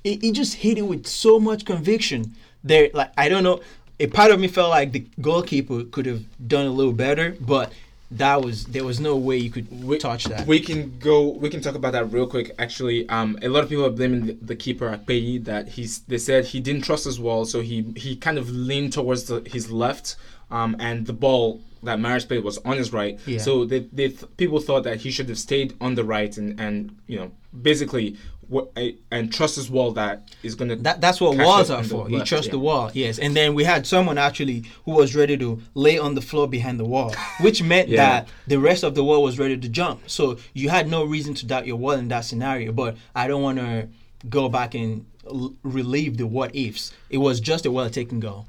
it, 0.04 0.24
it 0.24 0.32
just 0.34 0.56
hit 0.56 0.78
it 0.78 0.84
with 0.84 1.08
so 1.08 1.40
much 1.40 1.66
conviction. 1.66 2.36
There, 2.64 2.90
like 2.94 3.12
I 3.18 3.30
don't 3.30 3.44
know, 3.44 3.62
a 4.00 4.08
part 4.08 4.32
of 4.32 4.40
me 4.40 4.48
felt 4.48 4.70
like 4.70 4.92
the 4.92 5.06
goalkeeper 5.20 5.84
could 5.84 6.06
have 6.06 6.24
done 6.48 6.66
a 6.66 6.72
little 6.72 6.94
better, 6.94 7.36
but 7.40 7.72
that 8.12 8.42
was 8.42 8.66
there 8.66 8.84
was 8.84 9.00
no 9.00 9.16
way 9.16 9.38
you 9.38 9.50
could 9.50 9.84
we, 9.84 9.98
touch 9.98 10.26
that. 10.26 10.46
We 10.46 10.60
can 10.60 10.98
go. 11.00 11.30
We 11.30 11.50
can 11.50 11.62
talk 11.62 11.76
about 11.76 11.94
that 11.94 12.12
real 12.12 12.28
quick. 12.28 12.54
Actually, 12.60 13.08
um, 13.10 13.40
a 13.42 13.48
lot 13.48 13.64
of 13.64 13.70
people 13.70 13.86
are 13.86 13.90
blaming 13.90 14.26
the, 14.26 14.34
the 14.34 14.56
keeper 14.56 14.90
Akpeyi 14.90 15.44
that 15.46 15.70
he's. 15.70 16.00
They 16.02 16.18
said 16.18 16.46
he 16.46 16.60
didn't 16.60 16.84
trust 16.84 17.06
his 17.06 17.20
wall, 17.20 17.46
so 17.46 17.62
he 17.62 17.94
he 17.96 18.16
kind 18.16 18.38
of 18.38 18.50
leaned 18.50 18.94
towards 18.94 19.26
the, 19.26 19.42
his 19.46 19.72
left, 19.72 20.18
um, 20.50 20.76
and 20.80 21.08
the 21.08 21.14
ball 21.14 21.62
that 21.84 22.00
Mahrez 22.00 22.28
played 22.28 22.44
was 22.44 22.58
on 22.60 22.78
his 22.78 22.94
right. 22.94 23.20
Yeah. 23.26 23.40
So 23.40 23.66
they, 23.66 23.80
they 23.92 24.10
th- 24.10 24.26
people 24.38 24.60
thought 24.60 24.84
that 24.84 25.02
he 25.02 25.12
should 25.12 25.30
have 25.30 25.40
stayed 25.40 25.76
on 25.82 25.96
the 25.96 26.04
right 26.04 26.36
and 26.38 26.60
and 26.60 26.96
you 27.08 27.18
know 27.20 27.32
basically 27.62 28.18
what 28.48 28.78
and 29.12 29.32
trust 29.32 29.56
his 29.56 29.70
wall 29.70 29.92
that 29.94 30.30
is 30.44 30.56
gonna. 30.56 30.76
That, 30.76 31.00
that's 31.00 31.22
what 31.22 31.38
walls 31.38 31.70
are 31.70 31.84
for. 31.86 32.10
You 32.10 32.18
left, 32.18 32.28
trust 32.28 32.48
yeah. 32.48 32.52
the 32.52 32.60
wall, 32.60 32.92
yes. 32.94 33.18
And 33.18 33.34
then 33.34 33.54
we 33.54 33.64
had 33.64 33.88
someone 33.88 34.18
actually 34.18 34.66
who 34.84 34.92
was 34.92 35.16
ready 35.16 35.38
to 35.38 35.62
lay 35.74 35.98
on 35.98 36.16
the 36.16 36.22
floor 36.22 36.50
behind 36.50 36.78
the 36.78 36.84
wall, 36.84 37.16
which 37.42 37.64
meant 37.64 37.88
Yeah. 37.88 37.98
that 37.98 38.28
the 38.48 38.60
rest 38.60 38.84
of 38.84 38.94
the 38.94 39.06
wall 39.06 39.24
was 39.24 39.40
ready 39.40 39.58
to 39.58 39.70
jump. 39.70 40.02
So 40.10 40.38
you 40.54 40.68
had 40.68 40.90
no 40.90 41.06
reason 41.06 41.34
to 41.36 41.46
doubt 41.46 41.66
your 41.66 41.78
wall 41.78 41.92
in 41.94 42.10
that 42.10 42.26
scenario. 42.26 42.74
But 42.74 42.98
I 43.16 43.28
don't 43.28 43.42
want 43.42 43.58
to 43.60 43.88
go 44.28 44.50
back 44.50 44.76
and 44.76 45.06
l- 45.26 45.56
relieve 45.64 46.18
the 46.18 46.28
what 46.28 46.54
ifs. 46.54 46.92
It 47.10 47.20
was 47.20 47.40
just 47.40 47.66
a 47.66 47.72
well 47.72 47.90
taken 47.90 48.20
goal. 48.20 48.48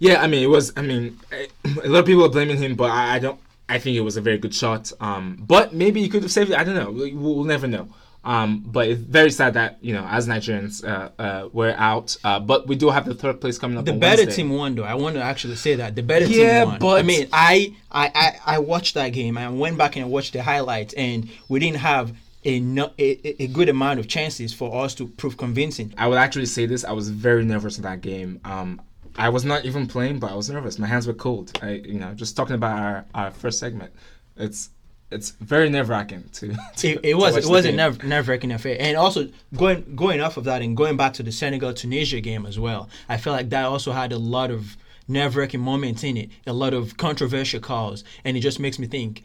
Yeah, 0.00 0.22
I 0.22 0.26
mean, 0.26 0.42
it 0.42 0.48
was. 0.48 0.72
I 0.76 0.82
mean, 0.82 1.18
eh, 1.32 1.46
a 1.84 1.88
lot 1.88 2.00
of 2.00 2.06
people 2.06 2.24
are 2.24 2.28
blaming 2.30 2.56
him, 2.58 2.74
but 2.74 2.90
I, 2.90 3.16
I 3.16 3.18
don't. 3.18 3.40
I 3.68 3.78
think 3.78 3.96
it 3.96 4.00
was 4.00 4.16
a 4.16 4.20
very 4.22 4.38
good 4.38 4.54
shot. 4.54 4.90
Um, 5.00 5.36
but 5.46 5.74
maybe 5.74 6.00
he 6.00 6.08
could 6.08 6.22
have 6.22 6.32
saved 6.32 6.50
it. 6.50 6.58
I 6.58 6.64
don't 6.64 6.74
know. 6.74 6.90
We- 6.90 7.12
We'll 7.12 7.44
never 7.44 7.66
know. 7.66 7.88
Um, 8.24 8.62
but 8.66 8.88
it's 8.88 9.00
very 9.00 9.30
sad 9.30 9.54
that 9.54 9.78
you 9.80 9.94
know, 9.94 10.04
as 10.06 10.26
Nigerians, 10.26 10.84
uh, 10.84 11.10
uh, 11.22 11.48
we're 11.52 11.74
out. 11.78 12.16
Uh, 12.24 12.40
but 12.40 12.66
we 12.66 12.76
do 12.76 12.90
have 12.90 13.04
the 13.06 13.14
third 13.14 13.40
place 13.40 13.58
coming 13.58 13.78
up. 13.78 13.84
The 13.84 13.92
better 13.92 14.22
Wednesday. 14.22 14.42
team 14.42 14.50
won, 14.50 14.74
though. 14.74 14.84
I 14.84 14.94
want 14.94 15.14
to 15.16 15.22
actually 15.22 15.54
say 15.56 15.76
that 15.76 15.94
the 15.94 16.02
better 16.02 16.26
Yeah, 16.26 16.60
team 16.60 16.68
won. 16.70 16.78
but- 16.80 16.98
I 16.98 17.02
mean, 17.02 17.28
I, 17.32 17.74
I 17.90 18.10
I 18.14 18.56
I 18.56 18.58
watched 18.58 18.94
that 18.94 19.10
game. 19.10 19.38
I 19.38 19.48
went 19.48 19.78
back 19.78 19.96
and 19.96 20.10
watched 20.10 20.32
the 20.32 20.42
highlights, 20.42 20.94
and 20.94 21.28
we 21.48 21.60
didn't 21.60 21.78
have 21.78 22.12
a, 22.44 22.60
no, 22.60 22.90
a, 22.98 23.42
a 23.42 23.46
good 23.48 23.68
amount 23.68 23.98
of 24.00 24.08
chances 24.08 24.52
for 24.54 24.84
us 24.84 24.94
to 24.96 25.06
prove 25.06 25.36
convincing. 25.36 25.92
I 25.98 26.06
would 26.08 26.18
actually 26.18 26.46
say 26.46 26.66
this. 26.66 26.84
I 26.84 26.92
was 26.92 27.08
very 27.10 27.44
nervous 27.44 27.76
in 27.78 27.82
that 27.84 28.00
game. 28.00 28.40
Um, 28.44 28.80
I 29.18 29.28
was 29.28 29.44
not 29.44 29.64
even 29.64 29.86
playing, 29.86 30.20
but 30.20 30.30
I 30.30 30.34
was 30.34 30.48
nervous. 30.48 30.78
My 30.78 30.86
hands 30.86 31.06
were 31.06 31.12
cold. 31.12 31.58
I, 31.62 31.72
you 31.84 31.98
know, 31.98 32.14
just 32.14 32.36
talking 32.36 32.54
about 32.54 32.78
our, 32.78 33.04
our 33.14 33.30
first 33.30 33.58
segment. 33.58 33.92
It's 34.36 34.70
it's 35.10 35.30
very 35.30 35.70
nerve 35.70 35.88
wracking 35.88 36.28
to. 36.34 36.56
to 36.76 36.88
It, 36.88 37.00
it 37.02 37.10
to 37.10 37.14
was 37.14 37.36
it 37.36 37.46
was 37.46 37.64
a 37.64 37.72
nerve 37.72 38.02
nerve 38.04 38.28
wracking 38.28 38.52
affair, 38.52 38.76
and 38.78 38.96
also 38.96 39.28
going 39.56 39.96
going 39.96 40.20
off 40.20 40.36
of 40.36 40.44
that 40.44 40.62
and 40.62 40.76
going 40.76 40.96
back 40.96 41.14
to 41.14 41.22
the 41.22 41.32
Senegal 41.32 41.72
Tunisia 41.74 42.20
game 42.20 42.46
as 42.46 42.58
well. 42.58 42.88
I 43.08 43.16
felt 43.16 43.36
like 43.36 43.50
that 43.50 43.64
also 43.64 43.92
had 43.92 44.12
a 44.12 44.18
lot 44.18 44.50
of 44.50 44.76
nerve-wracking 45.10 45.60
moments 45.60 46.04
in 46.04 46.18
it, 46.18 46.30
a 46.46 46.52
lot 46.52 46.74
of 46.74 46.98
controversial 46.98 47.60
calls, 47.60 48.04
and 48.24 48.36
it 48.36 48.40
just 48.40 48.60
makes 48.60 48.78
me 48.78 48.86
think. 48.86 49.24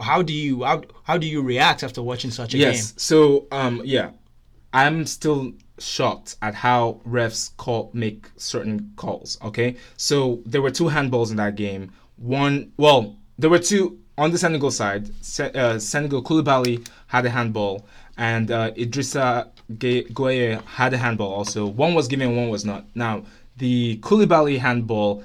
How 0.00 0.22
do 0.22 0.32
you 0.32 0.62
how, 0.62 0.82
how 1.02 1.18
do 1.18 1.26
you 1.26 1.42
react 1.42 1.82
after 1.82 2.00
watching 2.00 2.30
such 2.30 2.54
a 2.54 2.58
yes. 2.58 2.92
game? 2.92 2.98
So 2.98 3.48
um, 3.50 3.82
yeah, 3.84 4.10
I'm 4.72 5.04
still 5.04 5.52
shocked 5.80 6.36
at 6.42 6.54
how 6.54 7.00
refs 7.06 7.56
call 7.56 7.90
make 7.92 8.26
certain 8.36 8.92
calls. 8.96 9.38
Okay, 9.42 9.76
so 9.96 10.40
there 10.46 10.62
were 10.62 10.70
two 10.70 10.84
handballs 10.84 11.30
in 11.30 11.36
that 11.36 11.56
game. 11.56 11.92
One, 12.16 12.72
well, 12.76 13.16
there 13.38 13.50
were 13.50 13.58
two 13.58 13.98
on 14.16 14.32
the 14.32 14.38
Senegal 14.38 14.70
side. 14.70 15.10
Se- 15.24 15.52
uh, 15.52 15.78
Senegal 15.78 16.22
Koulibaly 16.22 16.86
had 17.06 17.24
a 17.26 17.30
handball, 17.30 17.86
and 18.16 18.50
uh, 18.50 18.72
Idrissa 18.72 19.48
Gueye 19.72 20.62
had 20.64 20.92
a 20.94 20.98
handball 20.98 21.32
also. 21.32 21.66
One 21.66 21.94
was 21.94 22.08
given, 22.08 22.36
one 22.36 22.48
was 22.48 22.64
not. 22.64 22.84
Now, 22.94 23.24
the 23.56 23.98
Koulibaly 23.98 24.58
handball, 24.58 25.22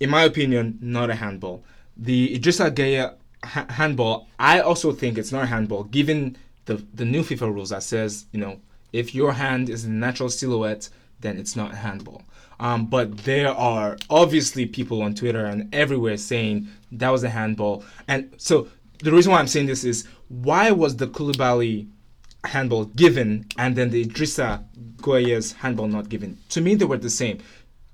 in 0.00 0.10
my 0.10 0.24
opinion, 0.24 0.78
not 0.80 1.10
a 1.10 1.14
handball. 1.14 1.62
The 1.96 2.38
Idrissa 2.38 2.70
Gueye 2.70 3.14
ha- 3.44 3.66
handball, 3.70 4.28
I 4.38 4.60
also 4.60 4.92
think 4.92 5.18
it's 5.18 5.32
not 5.32 5.44
a 5.44 5.46
handball, 5.46 5.84
given 5.84 6.36
the 6.66 6.84
the 6.94 7.04
new 7.04 7.22
FIFA 7.22 7.54
rules 7.54 7.70
that 7.70 7.82
says, 7.82 8.26
you 8.32 8.40
know, 8.40 8.58
if 8.92 9.14
your 9.14 9.32
hand 9.32 9.68
is 9.68 9.84
a 9.84 9.90
natural 9.90 10.28
silhouette, 10.28 10.88
then 11.20 11.38
it's 11.38 11.56
not 11.56 11.72
a 11.72 11.76
handball. 11.76 12.22
Um, 12.58 12.86
but 12.86 13.18
there 13.18 13.50
are 13.50 13.98
obviously 14.08 14.66
people 14.66 15.02
on 15.02 15.14
Twitter 15.14 15.44
and 15.46 15.74
everywhere 15.74 16.16
saying 16.16 16.68
that 16.92 17.10
was 17.10 17.22
a 17.22 17.28
handball. 17.28 17.84
And 18.08 18.32
so 18.38 18.68
the 19.02 19.12
reason 19.12 19.32
why 19.32 19.38
I'm 19.38 19.46
saying 19.46 19.66
this 19.66 19.84
is 19.84 20.06
why 20.28 20.70
was 20.70 20.96
the 20.96 21.06
Koulibaly 21.06 21.88
handball 22.44 22.86
given 22.86 23.46
and 23.58 23.76
then 23.76 23.90
the 23.90 24.04
Idrissa 24.04 24.64
Gueye's 24.96 25.52
handball 25.52 25.88
not 25.88 26.08
given? 26.08 26.38
To 26.50 26.60
me, 26.60 26.74
they 26.74 26.84
were 26.84 26.96
the 26.96 27.10
same. 27.10 27.38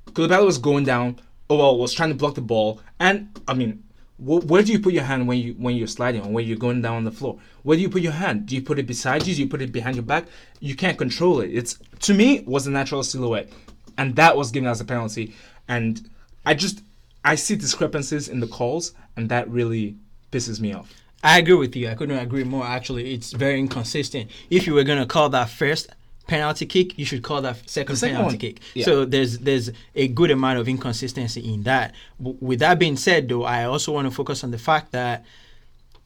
Koulibaly 0.06 0.46
was 0.46 0.58
going 0.58 0.84
down, 0.84 1.18
oh 1.50 1.56
well, 1.56 1.78
was 1.78 1.92
trying 1.92 2.10
to 2.10 2.14
block 2.14 2.34
the 2.34 2.40
ball, 2.40 2.80
and 3.00 3.40
I 3.48 3.54
mean, 3.54 3.82
wh- 4.16 4.44
where 4.44 4.62
do 4.62 4.72
you 4.72 4.78
put 4.78 4.92
your 4.92 5.04
hand 5.04 5.26
when 5.28 5.38
you 5.38 5.54
when 5.54 5.76
you're 5.76 5.86
sliding 5.86 6.22
or 6.22 6.30
when 6.30 6.46
you're 6.46 6.56
going 6.56 6.82
down 6.82 6.96
on 6.96 7.04
the 7.04 7.10
floor? 7.10 7.38
Where 7.62 7.76
do 7.76 7.82
you 7.82 7.88
put 7.88 8.02
your 8.02 8.12
hand? 8.12 8.46
Do 8.46 8.54
you 8.54 8.62
put 8.62 8.78
it 8.78 8.86
beside 8.86 9.26
you? 9.26 9.34
Do 9.34 9.42
you 9.42 9.48
put 9.48 9.62
it 9.62 9.72
behind 9.72 9.96
your 9.96 10.04
back? 10.04 10.26
You 10.60 10.74
can't 10.74 10.98
control 10.98 11.40
it. 11.40 11.48
It's 11.48 11.78
to 12.00 12.14
me 12.14 12.40
was 12.46 12.66
a 12.66 12.70
natural 12.70 13.02
silhouette, 13.02 13.50
and 13.98 14.16
that 14.16 14.36
was 14.36 14.50
given 14.50 14.68
as 14.68 14.80
a 14.80 14.84
penalty. 14.84 15.34
And 15.68 16.08
I 16.44 16.54
just 16.54 16.82
I 17.24 17.34
see 17.36 17.56
discrepancies 17.56 18.28
in 18.28 18.40
the 18.40 18.46
calls, 18.46 18.92
and 19.16 19.28
that 19.28 19.48
really 19.48 19.96
pisses 20.30 20.60
me 20.60 20.72
off. 20.72 20.92
I 21.24 21.38
agree 21.38 21.54
with 21.54 21.76
you. 21.76 21.88
I 21.88 21.94
couldn't 21.94 22.18
agree 22.18 22.42
more. 22.42 22.64
Actually, 22.64 23.14
it's 23.14 23.32
very 23.32 23.60
inconsistent. 23.60 24.30
If 24.50 24.66
you 24.66 24.74
were 24.74 24.84
gonna 24.84 25.06
call 25.06 25.28
that 25.30 25.50
first 25.50 25.88
penalty 26.32 26.66
kick, 26.74 26.98
you 27.00 27.04
should 27.10 27.22
call 27.28 27.40
that 27.42 27.56
second, 27.68 27.96
second 27.96 28.16
penalty 28.16 28.36
one. 28.36 28.38
kick. 28.44 28.56
Yeah. 28.74 28.84
So 28.88 29.04
there's 29.04 29.32
there's 29.46 29.66
a 29.94 30.06
good 30.08 30.30
amount 30.38 30.56
of 30.60 30.66
inconsistency 30.74 31.40
in 31.54 31.62
that. 31.70 31.88
W- 32.18 32.38
with 32.48 32.58
that 32.64 32.78
being 32.78 32.96
said, 32.96 33.28
though, 33.28 33.44
I 33.44 33.64
also 33.64 33.92
want 33.92 34.06
to 34.08 34.14
focus 34.20 34.38
on 34.44 34.50
the 34.50 34.62
fact 34.70 34.86
that 34.92 35.24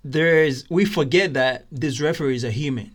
there's 0.05 0.57
we 0.71 0.85
forget 0.85 1.35
that 1.35 1.67
these 1.83 2.01
referees 2.01 2.45
are 2.45 2.51
human. 2.65 2.91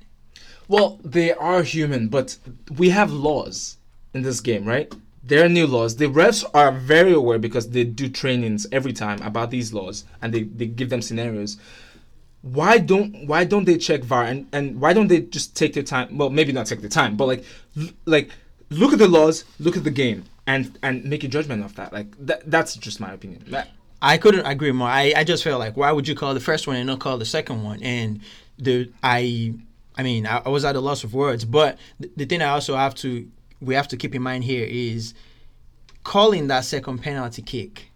Well, 0.68 1.00
they 1.04 1.30
are 1.34 1.64
human, 1.64 2.08
but 2.08 2.38
we 2.82 2.90
have 2.90 3.12
laws 3.12 3.78
in 4.14 4.22
this 4.22 4.40
game, 4.50 4.64
right? 4.66 4.88
There 5.24 5.44
are 5.46 5.50
new 5.50 5.68
laws. 5.68 5.96
The 5.98 6.06
refs 6.08 6.44
are 6.54 6.72
very 6.72 7.14
aware 7.14 7.40
because 7.40 7.70
they 7.70 7.84
do 7.84 8.10
trainings 8.10 8.66
every 8.72 8.94
time 8.94 9.20
about 9.22 9.52
these 9.52 9.70
laws 9.74 10.06
and 10.22 10.34
they, 10.34 10.44
they 10.60 10.66
give 10.80 10.90
them 10.90 11.02
scenarios. 11.02 11.58
Why 12.42 12.80
don't 12.80 13.28
why 13.28 13.44
don't 13.44 13.66
they 13.66 13.78
check 13.78 14.02
VAR 14.04 14.24
and, 14.24 14.48
and 14.52 14.82
why 14.82 14.94
don't 14.94 15.08
they 15.08 15.22
just 15.22 15.56
take 15.56 15.74
their 15.74 15.84
time? 15.84 16.18
Well, 16.18 16.30
maybe 16.30 16.52
not 16.52 16.66
take 16.66 16.82
their 16.82 16.90
time, 16.90 17.16
but 17.16 17.28
like 17.28 17.44
l- 17.78 17.90
like 18.06 18.32
look 18.70 18.94
at 18.94 19.00
the 19.00 19.08
laws, 19.08 19.44
look 19.60 19.78
at 19.78 19.84
the 19.84 19.92
game, 19.92 20.24
and 20.48 20.78
and 20.82 21.06
make 21.06 21.24
a 21.24 21.28
judgment 21.28 21.64
of 21.64 21.76
that. 21.76 21.94
Like 21.94 22.08
that 22.26 22.50
that's 22.50 22.76
just 22.76 23.00
my 23.00 23.14
opinion. 23.14 23.44
That, 23.48 23.70
I 24.02 24.18
couldn't 24.18 24.46
agree 24.46 24.72
more. 24.72 24.88
I, 24.88 25.14
I 25.16 25.24
just 25.24 25.44
felt 25.44 25.60
like 25.60 25.78
why 25.78 25.92
would 25.92 26.08
you 26.08 26.16
call 26.16 26.34
the 26.34 26.40
first 26.40 26.66
one 26.66 26.78
and 26.78 26.88
not 26.88 27.00
call 27.00 27.20
the 27.20 27.26
second 27.26 27.64
one? 27.64 27.84
And 27.84 28.22
the 28.58 28.92
I 29.04 29.54
I 29.96 30.02
mean 30.04 30.26
I, 30.26 30.42
I 30.44 30.50
was 30.50 30.66
at 30.66 30.76
a 30.76 30.80
loss 30.82 31.04
of 31.04 31.14
words. 31.14 31.46
But 31.46 31.78
the, 32.00 32.10
the 32.16 32.26
thing 32.26 32.42
I 32.42 32.50
also 32.50 32.76
have 32.76 32.96
to 32.96 33.30
we 33.62 33.76
have 33.76 33.88
to 33.90 33.98
keep 33.98 34.16
in 34.16 34.24
mind 34.24 34.44
here 34.46 34.66
is 34.68 35.14
calling 36.04 36.48
that 36.48 36.66
second 36.66 37.00
penalty 37.00 37.44
kick. 37.44 37.91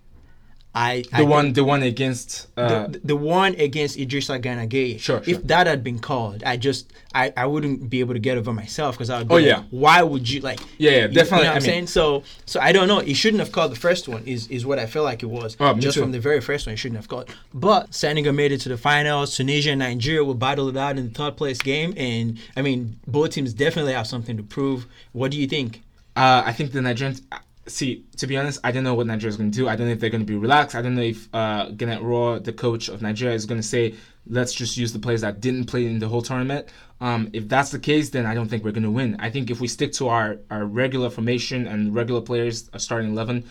I 0.78 1.04
the 1.04 1.18
I 1.20 1.22
one 1.22 1.54
the 1.54 1.64
one 1.64 1.84
against 1.84 2.48
uh, 2.58 2.88
the, 2.88 3.00
the 3.06 3.16
one 3.16 3.56
against 3.56 3.98
Idrissa 3.98 4.42
Gana 4.42 4.68
Gueye. 4.68 5.00
Sure, 5.00 5.24
sure. 5.24 5.34
If 5.36 5.44
that 5.48 5.68
had 5.68 5.84
been 5.86 6.00
called, 6.00 6.44
I 6.44 6.58
just 6.58 6.92
I, 7.14 7.32
I 7.38 7.46
wouldn't 7.46 7.90
be 7.90 8.02
able 8.02 8.14
to 8.14 8.20
get 8.20 8.38
over 8.38 8.52
myself 8.52 8.96
because 8.96 9.10
I 9.10 9.20
would. 9.20 9.30
Be 9.30 9.34
Oh, 9.34 9.38
like, 9.38 9.46
yeah. 9.46 9.64
Why 9.72 10.04
would 10.04 10.30
you 10.30 10.42
like? 10.42 10.60
Yeah, 10.78 10.92
yeah, 10.92 10.98
you- 10.98 11.02
You 11.04 11.08
definitely, 11.14 11.46
know 11.46 11.52
I'm 11.52 11.56
mean- 11.56 11.62
saying? 11.62 11.88
So 11.88 12.24
so 12.46 12.60
I 12.60 12.74
don't 12.74 12.90
know. 12.90 13.00
He 13.00 13.14
shouldn't 13.14 13.40
have 13.40 13.54
called 13.54 13.72
the 13.72 13.78
first 13.88 14.10
one. 14.10 14.24
Is 14.26 14.48
is 14.50 14.66
what 14.66 14.78
I 14.78 14.86
feel 14.86 15.04
like 15.04 15.24
it 15.24 15.28
was. 15.30 15.56
Oh, 15.62 15.74
just 15.76 15.96
too. 15.96 16.02
from 16.02 16.12
the 16.12 16.20
very 16.20 16.42
first 16.42 16.68
one, 16.68 16.74
he 16.74 16.78
shouldn't 16.78 16.98
have 17.00 17.08
called. 17.08 17.30
But 17.54 17.94
Senegal 17.94 18.34
made 18.34 18.52
it 18.52 18.60
to 18.62 18.70
the 18.70 18.78
finals. 18.78 19.36
Tunisia 19.38 19.70
and 19.72 19.80
Nigeria 19.80 20.26
will 20.26 20.34
battle 20.34 20.68
it 20.68 20.76
out 20.76 20.98
in 20.98 21.08
the 21.08 21.14
third 21.14 21.38
place 21.38 21.60
game. 21.62 21.94
And 21.96 22.38
I 22.58 22.62
mean, 22.62 23.00
both 23.08 23.30
teams 23.32 23.54
definitely 23.54 23.94
have 23.94 24.08
something 24.08 24.36
to 24.36 24.44
prove. 24.44 24.88
What 25.14 25.32
do 25.32 25.38
you 25.40 25.48
think? 25.48 25.84
Uh, 26.18 26.44
I 26.46 26.52
think 26.52 26.74
the 26.74 26.80
Nigerians. 26.82 27.22
See, 27.68 28.06
to 28.18 28.28
be 28.28 28.38
honest, 28.38 28.60
I 28.64 28.72
don't 28.72 28.84
know 28.84 28.94
what 28.94 29.08
Nigeria's 29.08 29.38
going 29.38 29.50
to 29.52 29.58
do. 29.58 29.68
I 29.68 29.76
don't 29.76 29.88
know 29.88 29.94
if 29.94 30.00
they're 30.00 30.12
going 30.12 30.26
to 30.26 30.32
be 30.32 30.38
relaxed. 30.38 30.76
I 30.76 30.84
don't 30.84 30.94
know 30.94 31.02
if 31.02 31.28
uh, 31.34 31.70
Gernot 31.72 32.02
Rohr, 32.02 32.44
the 32.44 32.54
coach 32.54 32.90
of 32.90 33.02
Nigeria, 33.02 33.34
is 33.34 33.48
going 33.48 33.60
to 33.60 33.68
say, 33.68 33.96
let's 34.28 34.54
just 34.54 34.78
use 34.78 34.94
the 34.94 35.00
players 35.00 35.22
that 35.22 35.42
didn't 35.42 35.66
play 35.66 35.88
in 35.88 35.98
the 35.98 36.08
whole 36.08 36.22
tournament. 36.22 36.70
Um, 37.02 37.30
if 37.34 37.50
that's 37.50 37.72
the 37.72 37.80
case, 37.80 38.12
then 38.12 38.28
I 38.28 38.36
don't 38.36 38.48
think 38.48 38.64
we're 38.64 38.72
going 38.72 38.84
to 38.84 38.92
win. 38.92 39.16
I 39.20 39.32
think 39.32 39.50
if 39.50 39.60
we 39.60 39.68
stick 39.68 39.94
to 39.94 40.10
our, 40.10 40.38
our 40.52 40.66
regular 40.66 41.10
formation 41.10 41.66
and 41.66 41.96
regular 41.96 42.22
players 42.22 42.70
starting 42.78 43.12
eleven, 43.12 43.46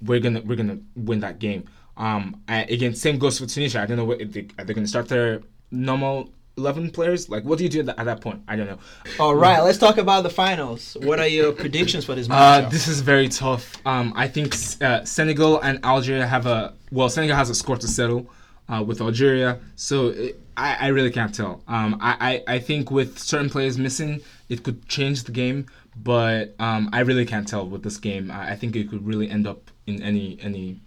we're 0.00 0.20
gonna 0.20 0.40
we're 0.40 0.56
gonna 0.56 0.78
win 0.96 1.20
that 1.20 1.38
game. 1.38 1.64
Um, 1.98 2.40
I, 2.48 2.62
again, 2.62 2.94
same 2.94 3.18
goes 3.18 3.38
for 3.38 3.46
Tunisia. 3.46 3.80
I 3.80 3.86
don't 3.86 3.96
know 3.96 4.04
what 4.04 4.20
if 4.20 4.32
they, 4.32 4.46
are 4.58 4.64
they 4.64 4.72
going 4.72 4.84
to 4.84 4.88
start 4.88 5.08
their 5.08 5.42
normal 5.70 6.32
eleven 6.58 6.90
players. 6.90 7.28
Like, 7.28 7.44
what 7.44 7.56
do 7.58 7.64
you 7.64 7.70
do 7.70 7.80
at 7.80 8.04
that, 8.10 8.20
point? 8.20 8.42
I 8.46 8.56
don't 8.56 8.66
know. 8.66 8.78
All 9.18 9.34
right, 9.34 9.60
let's 9.60 9.78
talk 9.78 9.96
about 9.96 10.22
the 10.24 10.30
finals. 10.30 10.96
What 11.08 11.18
are 11.18 11.26
your 11.38 11.52
predictions 11.52 12.04
for 12.04 12.14
this 12.14 12.28
Uh, 12.30 12.68
this 12.68 12.86
is 12.88 13.00
very 13.00 13.28
tough. 13.28 13.64
Um, 13.86 14.12
I 14.16 14.26
think 14.28 14.54
uh, 14.82 15.04
Senegal 15.04 15.60
and 15.60 15.76
Algeria 15.84 16.26
have 16.26 16.46
a 16.46 16.74
well. 16.90 17.08
Senegal 17.08 17.36
has 17.36 17.48
a 17.48 17.54
score 17.54 17.78
to 17.78 17.88
settle 17.88 18.20
uh, 18.68 18.82
with 18.86 19.00
Algeria, 19.00 19.60
so 19.76 20.08
it, 20.08 20.40
I, 20.56 20.86
I 20.86 20.88
really 20.88 21.10
can't 21.18 21.34
tell. 21.34 21.62
Um, 21.68 21.96
I, 22.00 22.42
I 22.48 22.54
I 22.54 22.58
think 22.58 22.90
with 22.90 23.18
certain 23.18 23.48
players 23.48 23.78
missing, 23.78 24.20
it 24.48 24.62
could 24.64 24.78
change 24.88 25.24
the 25.24 25.32
game, 25.32 25.66
but 25.96 26.54
um, 26.58 26.90
I 26.92 27.00
really 27.00 27.24
can't 27.24 27.48
tell 27.48 27.66
with 27.66 27.82
this 27.82 27.96
game. 27.96 28.30
I, 28.30 28.52
I 28.52 28.56
think 28.56 28.76
it 28.76 28.90
could 28.90 29.06
really 29.06 29.30
end 29.30 29.46
up 29.46 29.70
in 29.86 30.02
any 30.02 30.38
any 30.42 30.80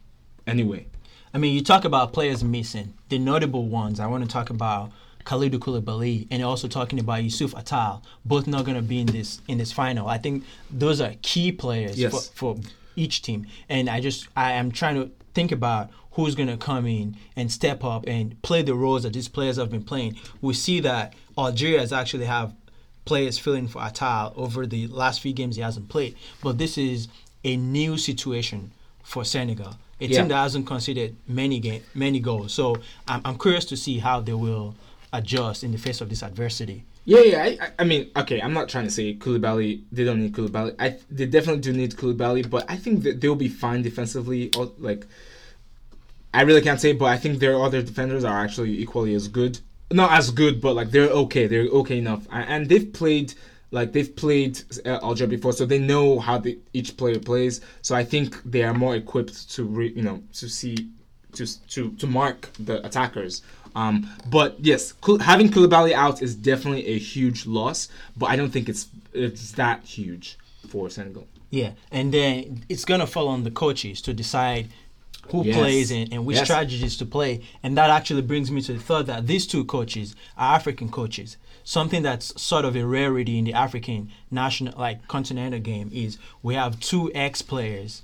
any 0.46 0.64
way. 0.64 0.88
I 1.34 1.38
mean, 1.38 1.56
you 1.56 1.64
talk 1.64 1.86
about 1.86 2.12
players 2.12 2.44
missing. 2.44 2.94
The 3.08 3.18
notable 3.18 3.66
ones, 3.66 4.02
I 4.02 4.08
want 4.08 4.26
to 4.26 4.30
talk 4.30 4.50
about 4.50 4.92
Khalidou 5.26 5.60
Koulibaly 5.60 6.28
and 6.32 6.44
also 6.44 6.68
talking 6.68 7.00
about 7.00 7.22
Youcef 7.22 7.52
Atal, 7.54 8.02
both 8.26 8.48
not 8.48 8.66
going 8.66 8.76
to 8.78 8.82
be 8.84 9.00
in 9.00 9.08
this 9.08 9.42
in 9.48 9.58
this 9.58 9.72
final. 9.72 10.08
I 10.08 10.18
think 10.18 10.44
those 10.70 11.02
are 11.02 11.14
key 11.22 11.52
players 11.52 11.98
Yes. 12.00 12.30
for, 12.30 12.56
for 12.56 12.62
each 12.96 13.22
team. 13.22 13.48
And 13.70 13.90
I 13.90 14.00
just 14.02 14.28
I 14.36 14.54
am 14.54 14.72
trying 14.72 14.96
to 14.96 15.12
think 15.34 15.52
about 15.52 15.90
who's 16.12 16.36
going 16.36 16.50
to 16.50 16.58
come 16.58 16.86
in 16.86 17.16
and 17.38 17.50
step 17.52 17.84
up 17.86 18.04
and 18.06 18.42
play 18.42 18.62
the 18.62 18.76
roles 18.76 19.04
that 19.04 19.14
these 19.14 19.30
players 19.30 19.56
have 19.58 19.70
been 19.70 19.84
playing. 19.84 20.18
We 20.42 20.54
see 20.54 20.82
that 20.82 21.14
Algeria 21.38 21.80
has 21.80 21.94
actually 21.94 22.26
have 22.26 22.54
players 23.06 23.38
filling 23.40 23.68
for 23.68 23.82
Atal 23.82 24.34
over 24.38 24.68
the 24.68 24.88
last 24.88 25.22
few 25.22 25.32
games 25.34 25.56
he 25.56 25.62
hasn't 25.62 25.88
played. 25.90 26.16
But 26.44 26.58
this 26.58 26.78
is 26.78 27.08
a 27.44 27.56
new 27.56 27.98
situation 27.98 28.72
for 29.04 29.24
Senegal. 29.24 29.76
A 30.02 30.06
Yeah. 30.08 30.20
team 30.20 30.28
that 30.30 30.36
hasn't 30.38 30.66
conceded 30.68 31.16
many 31.28 31.60
game, 31.60 31.82
many 31.94 32.20
goals. 32.20 32.54
So 32.54 32.76
I'm, 33.08 33.22
I'm 33.24 33.38
curious 33.40 33.66
to 33.66 33.78
see 33.78 34.00
how 34.00 34.20
they 34.20 34.34
will 34.34 34.76
adjust 35.14 35.64
in 35.64 35.72
the 35.72 35.78
face 35.78 36.02
of 36.02 36.10
this 36.10 36.24
adversity. 36.24 36.86
Yeah, 37.06 37.22
yeah. 37.22 37.44
I, 37.44 37.70
I- 37.80 37.84
mean, 37.84 38.12
okay. 38.16 38.42
I'm 38.42 38.54
not 38.54 38.70
trying 38.70 38.86
to 38.86 38.92
say 38.92 39.16
Koulibaly. 39.16 39.84
They 39.92 40.04
don't 40.04 40.22
need 40.22 40.34
Koulibaly. 40.34 40.76
I 40.80 40.98
they 41.10 41.26
definitely 41.26 41.62
do 41.62 41.74
need 41.74 41.96
Koulibaly, 41.96 42.50
but 42.50 42.66
I 42.70 42.76
think 42.78 43.04
that 43.04 43.22
they'll 43.22 43.36
be 43.36 43.50
fine 43.50 43.82
defensively. 43.82 44.52
Or, 44.58 44.72
like, 44.78 45.08
I 46.34 46.44
really 46.44 46.62
can't 46.62 46.80
say, 46.80 46.94
but 46.94 47.06
I 47.06 47.18
think 47.18 47.40
their 47.40 47.62
other 47.62 47.82
defenders 47.82 48.24
are 48.24 48.40
actually 48.40 48.80
equally 48.80 49.14
as 49.16 49.28
good. 49.28 49.60
Not 49.92 50.12
as 50.14 50.32
good, 50.32 50.62
but 50.62 50.76
like 50.76 50.92
they're 50.92 51.10
okay. 51.10 51.48
They're 51.48 51.68
okay 51.68 51.98
enough, 51.98 52.26
and 52.32 52.70
they've 52.70 52.94
played 52.94 53.34
like 53.72 53.92
they've 53.94 54.14
played 54.16 54.62
uh, 54.86 55.00
Algeria 55.04 55.30
before, 55.30 55.54
so 55.54 55.66
they 55.66 55.80
know 55.80 56.20
how 56.20 56.38
the, 56.38 56.60
each 56.74 56.96
player 56.98 57.20
plays. 57.20 57.62
So 57.82 57.96
I 57.96 58.04
think 58.04 58.42
they 58.44 58.64
are 58.64 58.74
more 58.74 58.96
equipped 58.96 59.50
to 59.56 59.64
re, 59.64 59.92
you 59.94 60.02
know 60.02 60.22
to 60.34 60.48
see 60.48 60.90
to 61.34 61.46
to 61.70 61.92
to 61.96 62.08
mark 62.08 62.50
the 62.60 62.86
attackers. 62.86 63.42
Um, 63.76 64.10
but 64.30 64.58
yes, 64.60 64.94
having 65.22 65.50
Koulibaly 65.50 65.94
out 65.94 66.22
is 66.22 66.36
definitely 66.36 66.88
a 66.88 66.98
huge 67.00 67.46
loss, 67.46 67.90
but 68.18 68.30
I 68.30 68.36
don't 68.36 68.52
think 68.52 68.68
it's 68.70 68.88
it's 69.14 69.52
that 69.54 69.84
huge 69.84 70.38
for 70.68 70.90
Senegal. 70.90 71.28
Yeah, 71.50 71.72
and 71.92 72.14
then 72.14 72.64
it's 72.70 72.86
gonna 72.86 73.08
fall 73.08 73.28
on 73.28 73.44
the 73.44 73.52
coaches 73.52 74.02
to 74.04 74.14
decide 74.14 74.70
who 75.32 75.44
Yes. 75.46 75.56
plays 75.56 75.92
and, 75.92 76.12
and 76.14 76.26
which 76.26 76.38
Yes. 76.38 76.46
strategies 76.48 76.98
to 76.98 77.06
play. 77.06 77.42
And 77.64 77.78
that 77.78 77.90
actually 77.90 78.22
brings 78.24 78.50
me 78.52 78.62
to 78.64 78.74
the 78.74 78.80
thought 78.80 79.06
that 79.06 79.28
these 79.28 79.46
two 79.48 79.64
coaches 79.66 80.16
are 80.38 80.56
African 80.56 80.90
coaches. 80.90 81.38
Something 81.64 82.02
that's 82.02 82.42
sort 82.42 82.66
of 82.66 82.76
a 82.76 82.86
rarity 82.86 83.38
in 83.38 83.46
the 83.46 83.54
African 83.54 84.10
national, 84.32 84.78
like 84.80 85.08
continental 85.08 85.60
game, 85.60 85.90
is 85.94 86.18
we 86.42 86.56
have 86.56 86.80
two 86.80 87.12
ex 87.14 87.42
players 87.42 88.02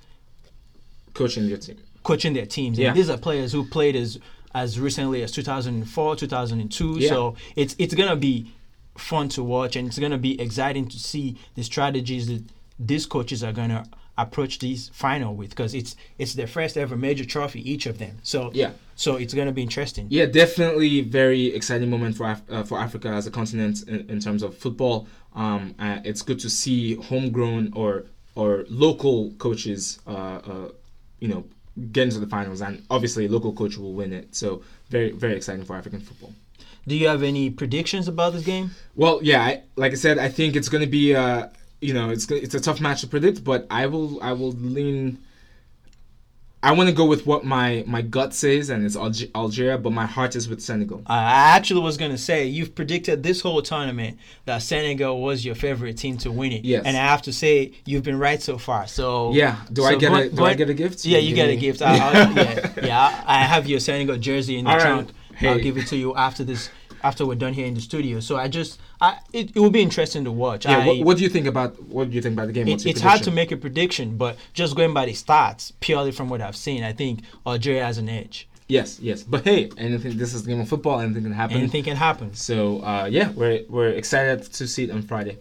coaching 1.13 1.45
your 1.45 1.57
team. 1.57 1.77
coaching 2.03 2.33
their 2.33 2.45
teams. 2.45 2.77
Yeah. 2.77 2.89
And 2.89 2.97
these 2.97 3.09
are 3.09 3.17
players 3.17 3.51
who 3.51 3.65
played 3.65 3.95
as 3.95 4.19
as 4.63 4.79
recently 4.79 5.21
as 5.23 5.31
2004, 5.31 6.15
2002. 6.15 6.97
Yeah. 6.99 7.09
So 7.09 7.35
it's 7.55 7.75
it's 7.77 7.93
gonna 7.93 8.15
be 8.15 8.51
fun 8.97 9.29
to 9.29 9.43
watch, 9.43 9.75
and 9.75 9.87
it's 9.87 9.99
gonna 9.99 10.17
be 10.17 10.39
exciting 10.41 10.87
to 10.87 10.97
see 10.99 11.37
the 11.55 11.63
strategies 11.63 12.27
that 12.27 12.43
these 12.79 13.05
coaches 13.05 13.43
are 13.43 13.53
gonna 13.53 13.85
approach 14.19 14.57
this 14.57 14.89
final 14.89 15.35
with, 15.35 15.49
because 15.51 15.73
it's 15.75 15.95
it's 16.17 16.33
their 16.33 16.47
first 16.47 16.75
ever 16.77 16.95
major 16.97 17.23
trophy, 17.25 17.61
each 17.73 17.85
of 17.85 17.99
them. 17.99 18.17
So 18.23 18.51
Yeah. 18.53 18.71
so 18.95 19.15
it's 19.17 19.33
gonna 19.33 19.51
be 19.51 19.61
interesting. 19.61 20.07
Yeah, 20.09 20.25
definitely 20.25 21.01
very 21.01 21.43
exciting 21.59 21.89
moment 21.89 22.17
for 22.17 22.25
Af- 22.33 22.49
uh, 22.49 22.63
for 22.63 22.79
Africa 22.79 23.09
as 23.09 23.27
a 23.27 23.31
continent 23.31 23.83
in, 23.87 24.09
in 24.09 24.19
terms 24.19 24.41
of 24.43 24.57
football. 24.57 25.07
Um, 25.35 25.75
uh, 25.77 25.99
it's 26.03 26.23
good 26.23 26.39
to 26.39 26.49
see 26.49 26.95
homegrown 26.95 27.73
or 27.75 28.05
or 28.35 28.65
local 28.69 29.31
coaches, 29.45 29.99
uh, 30.07 30.39
uh, 30.51 30.67
you 31.19 31.27
know, 31.27 31.43
get 31.91 32.03
into 32.03 32.19
the 32.19 32.27
finals, 32.27 32.62
and 32.62 32.84
obviously 32.89 33.25
a 33.25 33.29
local 33.29 33.53
coach 33.53 33.77
will 33.77 33.93
win 33.93 34.13
it. 34.13 34.36
So 34.36 34.63
very 34.89 35.12
very 35.12 35.36
exciting 35.36 35.65
for 35.65 35.75
African 35.75 36.00
football. 36.00 36.34
Do 36.88 36.96
you 36.96 37.07
have 37.07 37.22
any 37.22 37.50
predictions 37.50 38.07
about 38.07 38.34
this 38.34 38.43
game? 38.43 38.72
Well, 38.96 39.19
yeah, 39.22 39.43
I, 39.43 39.63
like 39.75 39.91
I 39.91 39.96
said, 39.96 40.17
I 40.17 40.29
think 40.29 40.55
it's 40.55 40.69
going 40.69 40.84
to 40.84 40.89
be, 40.89 41.13
uh, 41.13 41.48
you 41.81 41.93
know, 41.93 42.10
it's 42.10 42.31
it's 42.31 42.55
a 42.55 42.62
tough 42.62 42.79
match 42.79 43.01
to 43.01 43.07
predict, 43.07 43.43
but 43.43 43.67
I 43.69 43.88
will 43.88 44.22
I 44.22 44.34
will 44.34 44.51
lean. 44.51 45.19
I 46.63 46.71
want 46.71 46.89
to 46.89 46.95
go 46.95 47.05
with 47.05 47.25
what 47.27 47.45
my 47.45 47.83
my 47.87 48.01
gut 48.01 48.33
says, 48.33 48.69
and 48.71 48.83
it's 48.83 48.95
Alge- 48.97 49.29
Algeria, 49.35 49.77
but 49.77 49.91
my 49.93 50.05
heart 50.07 50.35
is 50.35 50.49
with 50.49 50.59
Senegal. 50.59 51.03
I 51.05 51.17
I 51.17 51.55
actually 51.55 51.81
was 51.81 51.97
gonna 51.97 52.17
say 52.17 52.45
you've 52.47 52.73
predicted 52.73 53.21
this 53.21 53.41
whole 53.41 53.61
tournament 53.61 54.17
that 54.45 54.59
Senegal 54.63 55.21
was 55.21 55.45
your 55.45 55.53
favorite 55.55 55.97
team 55.97 56.17
to 56.19 56.31
win 56.31 56.51
it. 56.51 56.65
Yes. 56.65 56.83
And 56.85 56.97
I 56.97 57.01
have 57.01 57.21
to 57.23 57.33
say 57.33 57.73
you've 57.85 58.03
been 58.03 58.17
right 58.19 58.41
so 58.41 58.57
far. 58.57 58.87
So 58.87 59.33
Yeah, 59.33 59.57
do 59.71 59.83
I 59.83 59.91
so 59.93 59.99
get 59.99 60.11
a 60.13 60.29
do 60.29 60.45
I 60.45 60.55
get 60.55 60.69
a 60.69 60.73
gift? 60.73 61.05
Yeah, 61.05 61.19
you 61.19 61.35
get 61.35 61.49
a 61.49 61.55
gift. 61.55 61.81
I, 61.81 61.95
yeah, 62.31 62.71
yeah. 62.83 63.23
I 63.27 63.37
I 63.37 63.43
have 63.43 63.67
your 63.67 63.79
Senegal 63.79 64.17
jersey 64.17 64.57
in 64.57 64.65
the 64.65 64.71
All 64.71 64.77
right. 64.77 64.83
trunk. 64.83 65.09
I'll 65.41 65.59
give 65.59 65.77
it 65.77 65.85
to 65.87 65.95
you 65.95 66.15
after 66.15 66.43
this. 66.43 66.69
After 67.07 67.21
we're 67.25 67.41
done 67.45 67.53
here 67.59 67.67
in 67.71 67.75
the 67.79 67.85
studio, 67.91 68.19
so 68.27 68.33
I 68.45 68.47
just, 68.59 68.71
I 68.99 69.09
it, 69.39 69.45
it 69.55 69.59
will 69.59 69.75
be 69.79 69.83
interesting 69.89 70.23
to 70.25 70.33
watch. 70.45 70.65
Yeah, 70.65 70.79
I, 70.79 70.87
what, 70.87 70.97
what 71.05 71.17
do 71.17 71.23
you 71.23 71.31
think 71.35 71.47
about 71.53 71.71
what 71.95 72.09
do 72.09 72.15
you 72.17 72.21
think 72.21 72.33
about 72.37 72.47
the 72.47 72.53
game? 72.57 72.67
It, 72.67 72.83
your 72.83 72.91
it's 72.91 73.01
hard 73.09 73.23
to 73.23 73.31
make 73.31 73.49
a 73.57 73.57
prediction, 73.65 74.17
but 74.23 74.33
just 74.59 74.75
going 74.75 74.93
by 74.93 75.05
the 75.05 75.13
stats, 75.13 75.63
purely 75.79 76.11
from 76.11 76.27
what 76.31 76.41
I've 76.41 76.59
seen, 76.67 76.83
I 76.83 76.93
think 77.01 77.15
Algeria 77.45 77.83
has 77.89 77.97
an 77.97 78.09
edge. 78.21 78.47
Yes, 78.67 78.99
yes, 78.99 79.23
but 79.23 79.41
hey, 79.49 79.71
anything. 79.77 80.17
This 80.17 80.33
is 80.33 80.43
a 80.45 80.47
game 80.49 80.59
of 80.59 80.67
football. 80.67 80.99
Anything 80.99 81.23
can 81.23 81.31
happen. 81.31 81.57
Anything 81.57 81.83
can 81.85 81.95
happen. 81.95 82.33
So 82.33 82.83
uh, 82.83 83.07
yeah, 83.09 83.31
we're 83.31 83.63
we're 83.69 83.93
excited 84.01 84.39
to 84.57 84.67
see 84.67 84.83
it 84.83 84.91
on 84.91 85.01
Friday. 85.01 85.37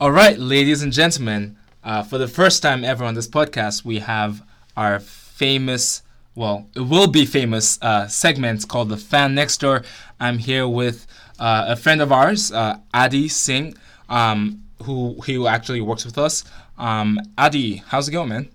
All 0.00 0.12
right, 0.12 0.38
ladies 0.38 0.82
and 0.84 0.92
gentlemen, 0.92 1.56
uh, 1.82 2.02
for 2.04 2.18
the 2.18 2.28
first 2.28 2.62
time 2.62 2.84
ever 2.84 3.04
on 3.04 3.14
this 3.14 3.28
podcast, 3.28 3.84
we 3.84 3.98
have 3.98 4.42
our 4.76 5.00
famous, 5.00 6.02
well, 6.34 6.68
it 6.74 6.80
will 6.80 7.08
be 7.08 7.26
famous 7.26 7.80
uh, 7.82 8.06
segment 8.06 8.68
called 8.68 8.88
the 8.88 8.96
Fan 8.96 9.34
Next 9.34 9.58
Door. 9.58 9.82
I'm 10.18 10.38
here 10.38 10.68
with 10.68 11.06
uh, 11.38 11.66
a 11.68 11.76
friend 11.76 12.00
of 12.00 12.12
ours, 12.12 12.52
uh, 12.52 12.78
Adi 12.94 13.28
Singh, 13.28 13.74
um, 14.08 14.62
who 14.82 15.20
who 15.26 15.46
actually 15.46 15.80
works 15.80 16.04
with 16.04 16.18
us. 16.18 16.44
Um, 16.78 17.18
Adi, 17.36 17.82
how's 17.88 18.08
it 18.08 18.12
going, 18.12 18.28
man? 18.28 18.48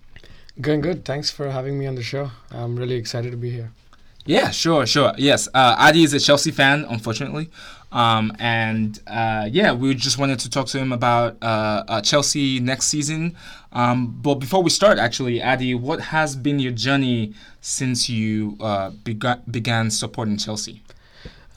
Going 0.62 0.82
good. 0.82 1.03
Thanks 1.03 1.29
for 1.29 1.51
having 1.51 1.77
me 1.77 1.86
on 1.86 1.96
the 1.96 2.03
show. 2.03 2.32
I'm 2.50 2.75
really 2.75 2.96
excited 2.96 3.32
to 3.32 3.38
be 3.38 3.50
here. 3.50 3.72
Yeah, 4.25 4.50
sure, 4.50 4.88
sure. 4.88 5.13
Yes, 5.17 5.48
uh, 5.53 5.75
Adi 5.77 6.03
is 6.03 6.13
a 6.13 6.20
Chelsea 6.20 6.50
fan, 6.51 6.86
unfortunately. 6.89 7.50
Um, 7.96 8.34
and 8.40 9.00
uh, 9.08 9.48
yeah, 9.50 9.72
we 9.72 9.96
just 9.96 10.18
wanted 10.18 10.40
to 10.40 10.50
talk 10.50 10.68
to 10.68 10.78
him 10.78 10.92
about 10.92 11.38
uh, 11.42 11.84
uh, 11.88 12.02
Chelsea 12.02 12.60
next 12.60 12.88
season. 12.88 13.38
Um, 13.72 14.20
but 14.22 14.36
before 14.36 14.62
we 14.62 14.69
start, 14.69 14.98
actually, 14.98 15.41
Adi, 15.41 15.76
what 15.76 16.02
has 16.02 16.36
been 16.36 16.60
your 16.60 16.74
journey 16.74 17.34
since 17.62 18.10
you 18.10 18.58
uh, 18.60 18.89
bega- 18.89 19.41
began 19.50 19.89
supporting 19.89 20.36
Chelsea? 20.36 20.84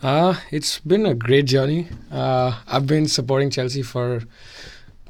Uh, 0.01 0.37
it's 0.53 0.79
been 0.79 1.07
a 1.07 1.15
great 1.15 1.47
journey. 1.47 1.89
Uh, 2.13 2.57
I've 2.69 2.87
been 2.87 3.09
supporting 3.09 3.51
Chelsea 3.51 3.83
for 3.83 4.23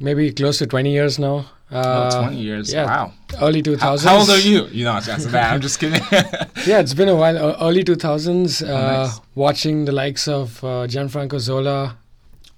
maybe 0.00 0.32
close 0.32 0.56
to 0.58 0.66
20 0.66 0.90
years 0.90 1.18
now. 1.18 1.44
Uh, 1.70 2.10
oh, 2.14 2.20
20 2.22 2.36
years. 2.38 2.72
yeah, 2.72 2.86
Wow. 2.86 3.12
Early 3.42 3.62
2000s. 3.62 4.04
how 4.04 4.18
old 4.18 4.30
are 4.30 4.38
you? 4.38 4.66
You 4.68 4.84
know, 4.84 4.98
that's 5.00 5.26
that. 5.26 5.52
I'm 5.52 5.60
just 5.60 5.78
kidding. 5.78 6.00
Yeah, 6.66 6.80
it's 6.80 6.94
been 6.94 7.08
a 7.10 7.14
while. 7.16 7.36
Uh, 7.36 7.56
early 7.60 7.84
2000s. 7.84 8.62
Uh, 8.62 8.72
Oh, 8.72 9.02
nice. 9.04 9.20
Watching 9.34 9.84
the 9.84 9.92
likes 9.92 10.26
of 10.28 10.62
uh, 10.64 10.86
Gianfranco 10.86 11.38
Zola. 11.38 11.96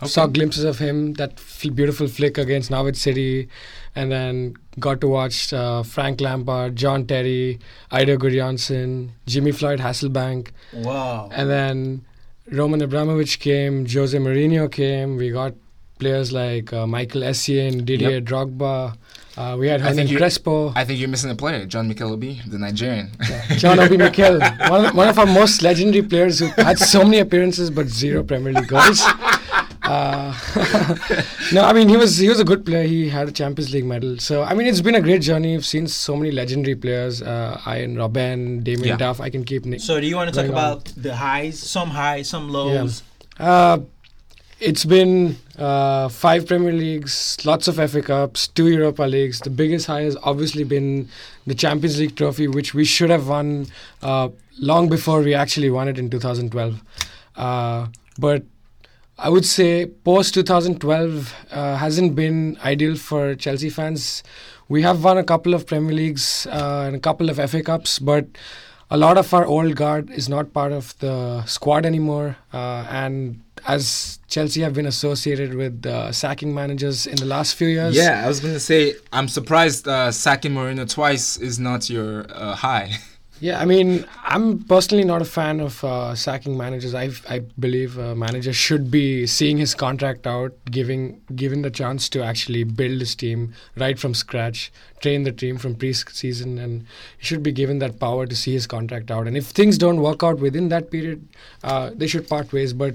Saw 0.05 0.27
glimpses 0.27 0.65
of 0.65 0.79
him, 0.79 1.13
that 1.15 1.33
f- 1.33 1.67
beautiful 1.75 2.09
flick 2.09 2.39
against 2.39 2.71
Norwich 2.71 2.97
City, 2.97 3.49
and 3.95 4.11
then 4.11 4.55
got 4.79 4.99
to 5.03 5.09
watch 5.09 5.53
uh, 5.53 5.83
Frank 5.83 6.23
Lampard, 6.23 6.75
John 6.75 7.05
Terry, 7.07 7.59
Eidur 7.93 8.17
Gudjohnsen, 8.17 9.11
Jimmy 9.27 9.53
Floyd 9.53 9.79
Hasselbaink. 9.81 10.53
Wow. 10.73 11.29
And 11.33 11.51
then 11.51 12.07
Roman 12.51 12.81
Abramovich 12.81 13.41
came, 13.41 13.85
Jose 13.87 14.17
Mourinho 14.17 14.73
came. 14.73 15.19
We 15.19 15.31
got 15.33 15.53
players 16.01 16.33
like 16.33 16.73
uh, 16.73 16.87
Michael 16.87 17.23
Essien, 17.23 17.85
Didier 17.85 18.21
Drogba. 18.21 18.97
Uh, 19.37 19.57
we 19.59 19.69
had 19.69 19.81
I 19.81 19.85
Hernan 19.95 20.09
Crespo, 20.17 20.73
I 20.75 20.85
think 20.85 20.99
you're 20.99 21.09
missing 21.09 21.31
a 21.31 21.37
player, 21.37 21.65
John 21.65 21.87
Mikel 21.89 22.13
Obi, 22.13 22.41
the 22.47 22.59
Nigerian. 22.59 23.11
John 23.57 23.79
Obi 23.79 23.97
Mikel, 23.97 24.41
one, 24.69 24.85
of- 24.87 24.95
one 24.95 25.09
of 25.09 25.19
our 25.19 25.27
most 25.27 25.63
legendary 25.63 26.03
players 26.07 26.41
who 26.41 26.49
had 26.69 26.79
so 26.79 27.05
many 27.05 27.19
appearances 27.21 27.71
but 27.71 27.87
zero 27.89 28.23
Premier 28.25 28.53
League 28.53 28.69
goals. 28.69 29.01
Uh, 29.83 30.35
no, 31.53 31.65
I 31.65 31.73
mean 31.73 31.89
he 31.89 31.97
was 31.97 32.17
he 32.19 32.29
was 32.29 32.39
a 32.39 32.45
good 32.45 32.65
player. 32.67 32.83
He 32.87 33.09
had 33.09 33.29
a 33.29 33.33
Champions 33.33 33.73
League 33.73 33.85
medal. 33.87 34.19
So 34.19 34.43
I 34.43 34.55
mean 34.55 34.67
it's 34.67 34.81
been 34.81 34.95
a 34.95 35.01
great 35.01 35.23
journey. 35.23 35.55
I've 35.55 35.65
seen 35.67 35.87
so 35.87 36.17
many 36.17 36.31
legendary 36.31 36.77
players. 36.77 37.23
Uh, 37.23 37.61
Arjen 37.67 37.97
Robben, 37.97 38.63
Damien 38.63 38.89
Yeah. 38.89 38.97
Duff. 38.97 39.21
I 39.21 39.31
can 39.31 39.45
keep. 39.45 39.65
na- 39.65 39.79
So 39.79 40.01
do 40.01 40.07
you 40.07 40.17
want 40.17 40.29
to 40.31 40.35
talk 40.37 40.47
Going 40.47 40.59
on. 40.59 40.73
about 40.73 40.85
the 40.97 41.15
highs, 41.17 41.59
some 41.59 41.91
highs, 41.91 42.29
some 42.29 42.51
lows? 42.51 43.03
Uh, 43.39 43.79
it's 44.61 44.85
been 44.85 45.37
uh, 45.61 46.09
five 46.09 46.47
Premier 46.47 46.73
Leagues, 46.73 47.37
lots 47.45 47.69
of 47.69 47.77
FA 47.77 48.01
Cups, 48.03 48.49
two 48.49 48.69
Europa 48.69 49.03
Leagues. 49.03 49.41
The 49.41 49.51
biggest 49.51 49.87
high 49.87 50.03
has 50.03 50.17
obviously 50.23 50.65
been 50.65 51.09
the 51.47 51.55
Champions 51.55 51.99
League 51.99 52.17
trophy, 52.17 52.49
which 52.49 52.73
we 52.75 52.85
should 52.85 53.11
have 53.11 53.29
won 53.29 53.67
uh, 54.03 54.31
long 54.59 54.89
before 54.89 55.21
we 55.21 55.35
actually 55.35 55.71
won 55.71 55.87
it 55.89 55.99
in 55.99 56.09
2012. 56.09 56.83
Uh, 57.37 57.89
but 58.19 58.43
I 59.19 59.29
would 59.29 59.45
say 59.45 59.87
post 59.87 60.33
2012 60.35 61.35
uh, 61.51 61.77
hasn't 61.77 62.15
been 62.15 62.57
ideal 62.65 62.97
for 62.97 63.35
Chelsea 63.35 63.69
fans. 63.69 64.23
We 64.69 64.83
have 64.83 65.05
won 65.05 65.19
a 65.19 65.25
couple 65.25 65.53
of 65.53 65.67
Premier 65.67 65.93
Leagues 65.93 66.47
uh, 66.47 66.85
and 66.87 66.97
a 66.97 67.01
couple 67.01 67.29
of 67.29 67.37
FA 67.51 67.63
Cups, 67.63 67.99
but 67.99 68.27
a 68.91 68.97
lot 68.97 69.19
of 69.19 69.33
our 69.35 69.45
old 69.45 69.77
guard 69.77 70.11
is 70.11 70.29
not 70.29 70.53
part 70.53 70.73
of 70.73 70.99
the 71.01 71.45
squad 71.45 71.85
anymore. 71.85 72.37
Uh, 72.53 72.87
and 72.89 73.43
as 73.67 74.19
Chelsea 74.29 74.61
have 74.61 74.75
been 74.75 74.87
associated 74.87 75.55
with 75.55 75.85
uh, 75.87 76.13
sacking 76.13 76.55
managers 76.55 77.07
in 77.07 77.17
the 77.17 77.25
last 77.25 77.55
few 77.55 77.69
years, 77.69 77.97
yeah, 77.97 78.23
I 78.25 78.29
was 78.29 78.41
going 78.41 78.55
to 78.55 78.61
say, 78.61 78.95
I'm 79.13 79.29
surprised 79.29 79.89
uh, 79.89 80.13
sacking 80.13 80.53
Mourinho 80.53 80.89
twice 80.89 81.37
is 81.37 81.59
not 81.59 81.91
your 81.91 82.27
uh, 82.31 82.55
high. 82.55 82.93
Yeah, 83.43 83.59
I 83.59 83.65
mean, 83.65 84.05
I'm 84.23 84.65
personally 84.65 85.03
not 85.03 85.23
a 85.23 85.25
fan 85.25 85.61
of 85.61 85.83
uh, 85.83 86.15
sacking 86.15 86.59
managers. 86.59 86.95
I 86.95 87.09
I 87.27 87.39
believe 87.59 87.97
a 87.97 88.15
manager 88.15 88.53
should 88.53 88.91
be 88.91 89.27
seeing 89.27 89.57
his 89.57 89.75
contract 89.75 90.27
out, 90.27 90.53
giving 90.71 91.23
given 91.35 91.63
the 91.63 91.71
chance 91.71 92.11
to 92.11 92.23
actually 92.23 92.65
build 92.65 93.01
his 93.01 93.15
team 93.15 93.55
right 93.77 93.99
from 93.99 94.13
scratch, 94.13 94.71
train 95.01 95.23
the 95.23 95.33
team 95.33 95.57
from 95.57 95.75
pre-season, 95.75 96.59
and 96.59 96.85
he 97.17 97.25
should 97.25 97.43
be 97.43 97.51
given 97.51 97.79
that 97.79 97.99
power 97.99 98.27
to 98.27 98.37
see 98.37 98.53
his 98.53 98.67
contract 98.67 99.11
out. 99.11 99.27
And 99.27 99.39
if 99.39 99.47
things 99.47 99.79
don't 99.79 100.03
work 100.03 100.23
out 100.23 100.39
within 100.39 100.69
that 100.69 100.91
period, 100.91 101.27
uh, 101.65 101.93
they 101.95 102.07
should 102.07 102.29
part 102.29 102.53
ways. 102.53 102.75
But 102.75 102.95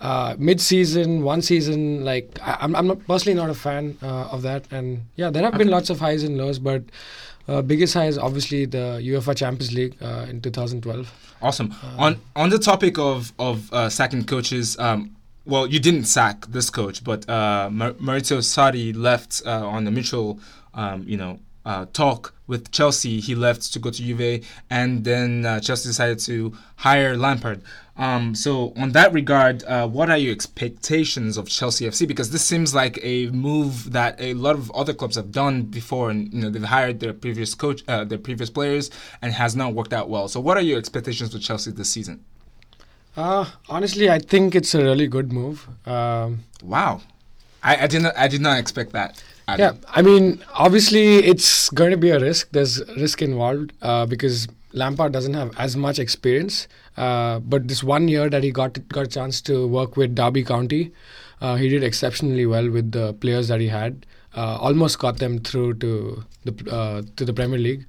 uh, 0.00 0.36
mid-season, 0.38 1.22
one 1.22 1.42
season, 1.42 2.04
like 2.04 2.38
I, 2.42 2.58
I'm, 2.60 2.74
I'm 2.76 2.96
personally 3.00 3.34
not 3.34 3.50
a 3.50 3.54
fan 3.54 3.98
uh, 4.02 4.28
of 4.30 4.42
that. 4.42 4.64
And 4.70 5.02
yeah, 5.16 5.30
there 5.30 5.42
have 5.42 5.58
been 5.58 5.68
lots 5.68 5.90
of 5.90 6.00
highs 6.00 6.22
and 6.22 6.36
lows, 6.36 6.58
but 6.58 6.82
uh, 7.48 7.62
biggest 7.62 7.94
high 7.94 8.06
is 8.06 8.18
obviously 8.18 8.66
the 8.66 9.00
UEFA 9.02 9.36
Champions 9.36 9.72
League 9.72 9.96
uh, 10.00 10.26
in 10.28 10.40
2012. 10.40 11.34
Awesome. 11.40 11.72
on 11.96 12.20
on 12.34 12.50
the 12.50 12.58
topic 12.58 12.98
of 12.98 13.32
of 13.38 13.72
uh, 13.72 13.88
sacking 13.88 14.24
coaches, 14.24 14.76
um, 14.78 15.16
well, 15.48 15.66
you 15.66 15.80
didn't 15.80 16.04
sack 16.04 16.46
this 16.46 16.68
coach, 16.68 17.02
but 17.02 17.28
uh, 17.28 17.70
Mar- 17.72 17.92
Maurizio 17.94 18.38
Sarri 18.38 18.94
left 18.94 19.42
uh, 19.46 19.66
on 19.66 19.86
a 19.86 19.90
mutual, 19.90 20.40
um, 20.74 21.04
you 21.06 21.16
know, 21.16 21.38
uh, 21.64 21.86
talk 21.92 22.34
with 22.46 22.70
Chelsea. 22.70 23.18
He 23.20 23.34
left 23.34 23.72
to 23.72 23.78
go 23.78 23.90
to 23.90 24.02
Juve, 24.02 24.46
and 24.68 25.04
then 25.04 25.46
uh, 25.46 25.60
Chelsea 25.60 25.88
decided 25.88 26.18
to 26.20 26.52
hire 26.76 27.16
Lampard. 27.16 27.62
Um, 27.98 28.36
so, 28.36 28.72
on 28.76 28.92
that 28.92 29.12
regard, 29.12 29.64
uh, 29.64 29.88
what 29.88 30.08
are 30.08 30.16
your 30.16 30.32
expectations 30.32 31.36
of 31.36 31.48
Chelsea 31.48 31.84
FC? 31.84 32.06
Because 32.06 32.30
this 32.30 32.44
seems 32.44 32.72
like 32.72 33.00
a 33.02 33.26
move 33.30 33.92
that 33.92 34.14
a 34.20 34.34
lot 34.34 34.54
of 34.54 34.70
other 34.70 34.94
clubs 34.94 35.16
have 35.16 35.32
done 35.32 35.62
before, 35.62 36.08
and 36.08 36.32
you 36.32 36.40
know 36.40 36.48
they've 36.48 36.62
hired 36.62 37.00
their 37.00 37.12
previous 37.12 37.54
coach, 37.54 37.82
uh, 37.88 38.04
their 38.04 38.18
previous 38.18 38.50
players, 38.50 38.90
and 39.20 39.32
has 39.32 39.56
not 39.56 39.74
worked 39.74 39.92
out 39.92 40.08
well. 40.08 40.28
So, 40.28 40.38
what 40.38 40.56
are 40.56 40.62
your 40.62 40.78
expectations 40.78 41.32
for 41.32 41.40
Chelsea 41.40 41.72
this 41.72 41.90
season? 41.90 42.24
Uh, 43.16 43.46
honestly, 43.68 44.08
I 44.08 44.20
think 44.20 44.54
it's 44.54 44.76
a 44.76 44.82
really 44.82 45.08
good 45.08 45.32
move. 45.32 45.68
Um, 45.84 46.44
Wow, 46.62 47.02
I, 47.64 47.84
I 47.84 47.86
did 47.88 48.02
not, 48.02 48.16
I 48.16 48.28
did 48.28 48.40
not 48.40 48.58
expect 48.58 48.92
that. 48.92 49.20
at 49.48 49.58
Yeah. 49.58 49.72
I 49.88 50.02
mean, 50.02 50.44
obviously, 50.54 51.16
it's 51.16 51.68
going 51.70 51.90
to 51.90 51.96
be 51.96 52.10
a 52.10 52.20
risk. 52.20 52.48
There's 52.52 52.80
risk 52.96 53.22
involved 53.22 53.72
uh, 53.82 54.06
because 54.06 54.46
Lampard 54.72 55.12
doesn't 55.12 55.34
have 55.34 55.50
as 55.58 55.76
much 55.76 55.98
experience. 55.98 56.68
Uh, 56.98 57.38
but 57.38 57.68
this 57.68 57.84
one 57.84 58.08
year 58.08 58.28
that 58.28 58.42
he 58.42 58.50
got 58.50 58.76
got 58.88 59.04
a 59.04 59.08
chance 59.08 59.40
to 59.40 59.66
work 59.68 59.96
with 59.96 60.14
Derby 60.16 60.42
County, 60.42 60.92
uh, 61.40 61.54
he 61.54 61.68
did 61.68 61.84
exceptionally 61.84 62.44
well 62.44 62.68
with 62.68 62.90
the 62.90 63.12
players 63.14 63.48
that 63.48 63.60
he 63.60 63.68
had. 63.68 64.04
Uh, 64.36 64.58
almost 64.60 64.98
got 64.98 65.18
them 65.18 65.38
through 65.38 65.74
to 65.74 66.24
the 66.44 66.72
uh, 66.72 67.02
to 67.16 67.24
the 67.24 67.32
Premier 67.32 67.58
League. 67.58 67.86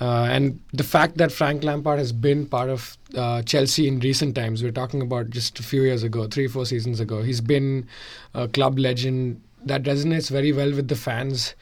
Uh, 0.00 0.24
and 0.24 0.58
the 0.72 0.82
fact 0.82 1.18
that 1.18 1.30
Frank 1.30 1.62
Lampard 1.62 1.98
has 2.00 2.10
been 2.12 2.44
part 2.46 2.68
of 2.68 2.98
Chelsea 3.46 3.86
in 3.86 4.00
recent 4.00 4.34
times, 4.34 4.62
we're 4.62 4.72
talking 4.72 5.00
about 5.00 5.30
just 5.30 5.60
a 5.60 5.62
few 5.62 5.82
years 5.82 6.02
ago, 6.02 6.26
three, 6.26 6.48
four 6.48 6.66
seasons 6.66 6.98
ago. 6.98 7.22
He's 7.22 7.40
been 7.40 7.86
a 8.34 8.48
club 8.48 8.80
legend 8.80 9.40
that 9.64 9.84
resonates 9.84 10.28
very 10.28 10.50
well 10.50 10.72
with 10.74 10.88
the 10.88 10.96
fans. 10.96 11.54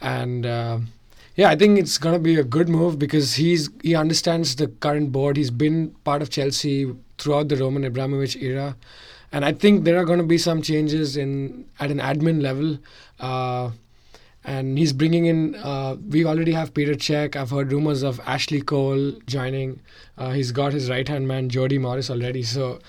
And 0.00 0.46
yeah, 1.38 1.50
I 1.50 1.54
think 1.54 1.78
it's 1.78 1.98
going 1.98 2.14
to 2.14 2.18
be 2.18 2.34
a 2.34 2.42
good 2.42 2.68
move 2.68 2.98
because 2.98 3.34
he's 3.34 3.70
he 3.80 3.94
understands 3.94 4.56
the 4.56 4.66
current 4.66 5.12
board. 5.12 5.36
He's 5.36 5.52
been 5.52 5.90
part 6.02 6.20
of 6.20 6.30
Chelsea 6.30 6.92
throughout 7.16 7.48
the 7.48 7.54
Roman 7.56 7.84
Abramovich 7.84 8.34
era. 8.34 8.76
And 9.30 9.44
I 9.44 9.52
think 9.52 9.84
there 9.84 9.96
are 9.98 10.04
going 10.04 10.18
to 10.18 10.24
be 10.24 10.36
some 10.36 10.62
changes 10.62 11.16
in 11.16 11.66
at 11.78 11.92
an 11.92 11.98
admin 11.98 12.42
level. 12.42 12.78
Uh, 13.20 13.70
and 14.42 14.78
he's 14.78 14.92
bringing 14.92 15.26
in. 15.26 15.54
Uh, 15.54 15.94
we 16.08 16.24
already 16.24 16.50
have 16.50 16.74
Peter 16.74 16.94
Cech. 16.94 17.36
I've 17.36 17.50
heard 17.50 17.70
rumors 17.70 18.02
of 18.02 18.20
Ashley 18.26 18.60
Cole 18.60 19.12
joining. 19.26 19.78
Uh, 20.16 20.32
he's 20.32 20.50
got 20.50 20.72
his 20.72 20.90
right 20.90 21.06
hand 21.06 21.28
man 21.28 21.50
Jody 21.50 21.78
Morris 21.78 22.10
already. 22.10 22.42
So 22.42 22.80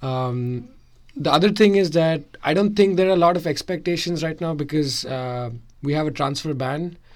um, 0.00 0.68
the 1.16 1.32
other 1.32 1.50
thing 1.50 1.74
is 1.74 1.90
that 1.92 2.22
I 2.44 2.54
don't 2.54 2.76
think 2.76 2.98
there 2.98 3.08
are 3.08 3.18
a 3.18 3.24
lot 3.26 3.36
of 3.36 3.48
expectations 3.48 4.22
right 4.22 4.40
now 4.40 4.54
because 4.54 5.04
uh, 5.06 5.50
we 5.82 5.92
have 5.94 6.06
a 6.06 6.12
transfer 6.12 6.54
ban. 6.54 6.98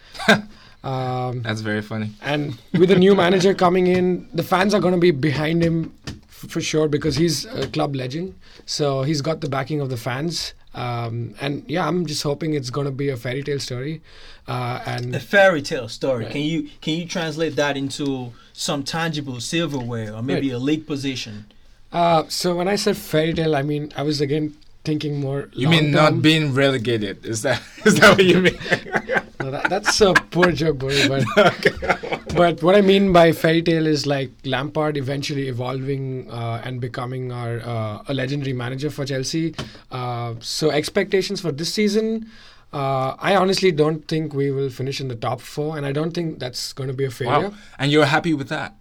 um, 0.82 1.42
That's 1.42 1.60
very 1.60 1.82
funny. 1.82 2.10
and 2.22 2.58
with 2.72 2.90
a 2.90 2.96
new 2.98 3.14
manager 3.14 3.54
coming 3.54 3.86
in, 3.86 4.28
the 4.32 4.42
fans 4.42 4.72
are 4.74 4.80
going 4.80 4.94
to 4.94 5.00
be 5.00 5.10
behind 5.10 5.62
him 5.62 5.92
f- 6.06 6.50
for 6.50 6.60
sure 6.60 6.88
because 6.88 7.16
he's 7.16 7.44
a 7.46 7.66
club 7.68 7.94
legend. 7.94 8.34
So 8.66 9.02
he's 9.02 9.20
got 9.22 9.40
the 9.40 9.48
backing 9.48 9.80
of 9.80 9.90
the 9.90 9.96
fans. 9.96 10.54
Um, 10.74 11.34
and 11.40 11.64
yeah, 11.68 11.86
I'm 11.86 12.06
just 12.06 12.22
hoping 12.22 12.54
it's 12.54 12.70
going 12.70 12.86
to 12.86 12.92
be 12.92 13.08
a 13.08 13.16
fairy 13.16 13.42
tale 13.42 13.58
story. 13.58 14.00
Uh, 14.46 14.80
and 14.86 15.14
A 15.14 15.20
fairy 15.20 15.62
tale 15.62 15.88
story. 15.88 16.24
Right. 16.24 16.32
Can 16.32 16.40
you 16.42 16.68
can 16.80 16.94
you 16.98 17.06
translate 17.06 17.56
that 17.56 17.76
into 17.76 18.32
some 18.52 18.82
tangible 18.84 19.40
silverware 19.40 20.14
or 20.14 20.22
maybe 20.22 20.48
Right. 20.50 20.56
a 20.56 20.58
league 20.58 20.86
position? 20.86 21.46
uh, 21.92 22.22
so 22.28 22.54
when 22.54 22.68
I 22.68 22.76
said 22.76 22.96
fairy 22.96 23.34
tale, 23.34 23.54
I 23.56 23.62
mean 23.62 23.92
I 23.96 24.02
was 24.02 24.20
again 24.20 24.54
thinking 24.84 25.20
more. 25.20 25.48
You 25.52 25.68
mean 25.68 25.90
not 25.90 26.22
being 26.22 26.54
relegated? 26.54 27.26
Is 27.26 27.42
that 27.42 27.60
is 27.84 27.96
that 28.00 28.16
what 28.16 28.24
you 28.24 28.38
mean? 28.40 28.58
No, 29.40 29.50
that, 29.50 29.70
that's 29.70 30.00
a 30.00 30.12
poor 30.12 30.53
joke, 30.53 30.79
Bori, 30.79 31.09
but 31.09 31.24
but 32.35 32.62
what 32.62 32.74
I 32.74 32.81
mean 32.81 33.12
by 33.12 33.33
fairy 33.33 33.62
tale 33.62 33.87
is 33.87 34.07
like 34.07 34.31
Lampard 34.44 34.96
eventually 34.96 35.48
evolving 35.48 36.31
uh, 36.31 36.61
and 36.64 36.81
becoming 36.81 37.33
our 37.33 37.61
uh, 37.61 38.03
a 38.07 38.14
legendary 38.14 38.53
manager 38.53 38.90
for 38.90 39.05
Chelsea. 39.05 39.55
Uh, 39.90 40.35
so 40.40 40.70
expectations 40.70 41.40
for 41.40 41.53
this 41.53 41.72
season, 41.72 42.31
uh, 42.72 43.16
I 43.18 43.35
honestly 43.37 43.72
don't 43.72 44.07
think 44.07 44.35
we 44.35 44.50
will 44.50 44.70
finish 44.70 45.00
in 45.00 45.09
the 45.09 45.16
top 45.16 45.40
four, 45.40 45.76
and 45.76 45.87
I 45.87 45.92
don't 45.92 46.12
think 46.12 46.38
that's 46.38 46.72
going 46.72 46.88
to 46.88 46.94
be 46.94 47.05
a 47.05 47.11
failure. 47.11 47.48
wow. 47.48 47.55
And 47.79 47.90
you're 47.90 48.07
happy 48.07 48.35
with 48.35 48.48
that? 48.48 48.76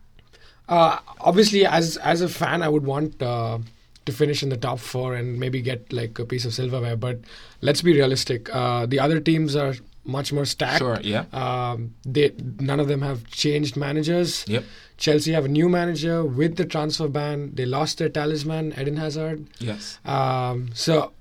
Uh, 0.67 0.99
obviously, 1.21 1.65
as 1.65 1.97
as 1.97 2.21
a 2.21 2.29
fan, 2.29 2.61
I 2.61 2.69
would 2.69 2.85
want 2.85 3.21
uh, 3.21 3.57
to 4.05 4.11
finish 4.11 4.43
in 4.43 4.49
the 4.49 4.57
top 4.57 4.79
four 4.79 5.15
and 5.15 5.39
maybe 5.39 5.61
get 5.61 5.91
like 5.91 6.19
a 6.19 6.25
piece 6.25 6.45
of 6.45 6.53
silverware. 6.53 6.95
But 6.95 7.19
let's 7.61 7.81
be 7.81 7.93
realistic. 7.93 8.53
Uh, 8.53 8.85
the 8.85 8.99
other 8.99 9.19
teams 9.19 9.55
are 9.55 9.73
much 10.09 10.33
more 10.33 10.45
stacked. 10.45 10.79
Sure. 10.79 10.99
Yeah. 11.01 11.25
Um, 11.31 11.95
they 12.05 12.33
none 12.59 12.79
of 12.79 12.87
them 12.87 13.01
have 13.01 13.27
changed 13.27 13.77
managers. 13.77 14.45
Yep. 14.47 14.63
Chelsea 14.97 15.31
have 15.31 15.45
a 15.45 15.47
new 15.47 15.69
manager 15.69 16.25
with 16.25 16.57
the 16.57 16.65
transfer 16.65 17.07
ban. 17.07 17.51
They 17.53 17.65
lost 17.65 17.99
their 17.99 18.09
talisman, 18.09 18.73
Eden 18.77 18.97
Hazard. 18.97 19.47
Yes. 19.59 19.97
Um, 20.03 20.69
so 20.73 21.13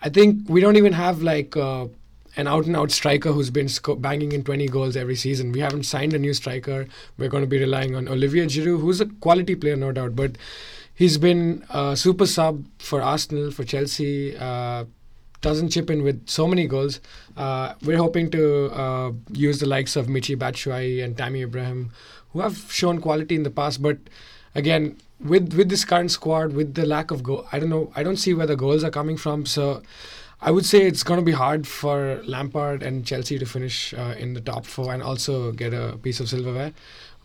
I 0.00 0.08
think 0.08 0.48
we 0.48 0.60
don't 0.60 0.76
even 0.76 0.94
have 0.94 1.22
like 1.22 1.56
uh, 1.56 1.88
an 2.36 2.46
out 2.46 2.66
and 2.66 2.76
out 2.76 2.90
striker 2.90 3.32
who's 3.32 3.50
been 3.50 3.68
banging 3.98 4.32
in 4.32 4.44
20 4.44 4.68
goals 4.68 4.96
every 4.96 5.16
season. 5.16 5.52
We 5.52 5.60
haven't 5.60 5.82
signed 5.84 6.14
a 6.14 6.18
new 6.18 6.32
striker. 6.32 6.86
We're 7.18 7.28
going 7.28 7.42
to 7.42 7.48
be 7.48 7.58
relying 7.58 7.96
on 7.96 8.08
Olivier 8.08 8.46
Giroud, 8.46 8.80
who's 8.80 9.00
a 9.00 9.06
quality 9.06 9.56
player, 9.56 9.76
no 9.76 9.92
doubt, 9.92 10.14
but 10.14 10.38
he's 10.94 11.18
been 11.18 11.64
a 11.68 11.96
super 11.96 12.26
sub 12.26 12.64
for 12.78 13.02
Arsenal, 13.02 13.50
for 13.50 13.64
Chelsea. 13.64 14.36
Uh, 14.36 14.84
doesn't 15.40 15.70
chip 15.70 15.90
in 15.90 16.02
with 16.02 16.28
so 16.28 16.46
many 16.46 16.66
goals. 16.66 17.00
Uh, 17.36 17.74
we're 17.82 17.98
hoping 17.98 18.30
to 18.30 18.66
uh, 18.72 19.12
use 19.32 19.60
the 19.60 19.66
likes 19.66 19.96
of 19.96 20.06
Michi 20.06 20.36
Batshuayi 20.36 21.02
and 21.02 21.16
Tammy 21.16 21.42
Abraham, 21.42 21.90
who 22.32 22.40
have 22.40 22.72
shown 22.72 23.00
quality 23.00 23.34
in 23.34 23.42
the 23.42 23.50
past. 23.50 23.82
But 23.82 23.98
again, 24.54 24.96
with 25.20 25.54
with 25.54 25.68
this 25.68 25.84
current 25.84 26.10
squad, 26.10 26.52
with 26.52 26.74
the 26.74 26.86
lack 26.86 27.10
of 27.10 27.22
goal, 27.22 27.46
I 27.52 27.58
don't 27.58 27.70
know. 27.70 27.92
I 27.94 28.02
don't 28.02 28.16
see 28.16 28.34
where 28.34 28.46
the 28.46 28.56
goals 28.56 28.84
are 28.84 28.90
coming 28.90 29.16
from. 29.16 29.46
So. 29.46 29.82
I 30.40 30.52
would 30.52 30.64
say 30.64 30.86
it's 30.86 31.02
going 31.02 31.18
to 31.18 31.24
be 31.24 31.32
hard 31.32 31.66
for 31.66 32.22
Lampard 32.24 32.84
and 32.84 33.04
Chelsea 33.04 33.40
to 33.40 33.44
finish 33.44 33.92
uh, 33.92 34.14
in 34.16 34.34
the 34.34 34.40
top 34.40 34.66
four 34.66 34.94
and 34.94 35.02
also 35.02 35.50
get 35.50 35.74
a 35.74 35.98
piece 36.00 36.20
of 36.20 36.28
silverware. 36.28 36.72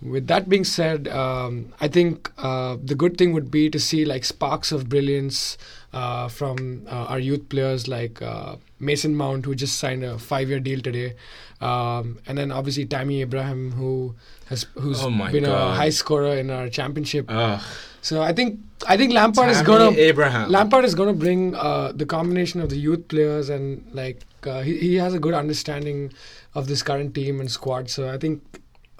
With 0.03 0.27
that 0.27 0.49
being 0.49 0.65
said, 0.65 1.07
um, 1.07 1.73
I 1.79 1.87
think 1.87 2.29
uh, 2.37 2.77
the 2.83 2.95
good 2.95 3.17
thing 3.17 3.31
would 3.33 3.49
be 3.49 3.69
to 3.69 3.79
see 3.79 4.03
like 4.03 4.25
sparks 4.25 4.71
of 4.71 4.89
brilliance 4.89 5.57
uh, 5.93 6.27
from 6.27 6.85
uh, 6.87 7.05
our 7.05 7.19
youth 7.19 7.47
players 7.49 7.87
like 7.87 8.21
uh, 8.21 8.57
Mason 8.79 9.15
Mount, 9.15 9.45
who 9.45 9.55
just 9.55 9.79
signed 9.79 10.03
a 10.03 10.17
five-year 10.17 10.59
deal 10.59 10.81
today, 10.81 11.15
um, 11.61 12.19
and 12.27 12.37
then 12.37 12.51
obviously 12.51 12.85
Tammy 12.85 13.21
Abraham, 13.21 13.71
who 13.71 14.15
has 14.47 14.65
who's 14.73 15.01
Oh 15.01 15.09
been 15.31 15.45
a 15.45 15.73
high 15.73 15.89
scorer 15.89 16.35
in 16.35 16.49
our 16.49 16.67
championship. 16.67 17.25
Ugh. 17.29 17.61
So 18.01 18.21
I 18.21 18.33
think 18.33 18.59
I 18.85 18.97
think 18.97 19.13
Lampard 19.13 19.49
is 19.49 19.61
gonna 19.61 19.91
Abraham. 19.91 20.51
Lampard 20.51 20.83
is 20.83 20.93
going 20.95 21.07
to 21.07 21.17
bring 21.17 21.55
uh, 21.55 21.93
the 21.95 22.05
combination 22.05 22.59
of 22.59 22.69
the 22.69 22.75
youth 22.75 23.07
players 23.07 23.49
and 23.49 23.87
like 23.93 24.21
uh, 24.45 24.61
he 24.61 24.77
he 24.77 24.95
has 24.95 25.13
a 25.13 25.19
good 25.19 25.33
understanding 25.33 26.11
of 26.53 26.67
this 26.67 26.83
current 26.83 27.15
team 27.15 27.39
and 27.39 27.49
squad. 27.49 27.89
So 27.89 28.09
I 28.09 28.17
think 28.17 28.41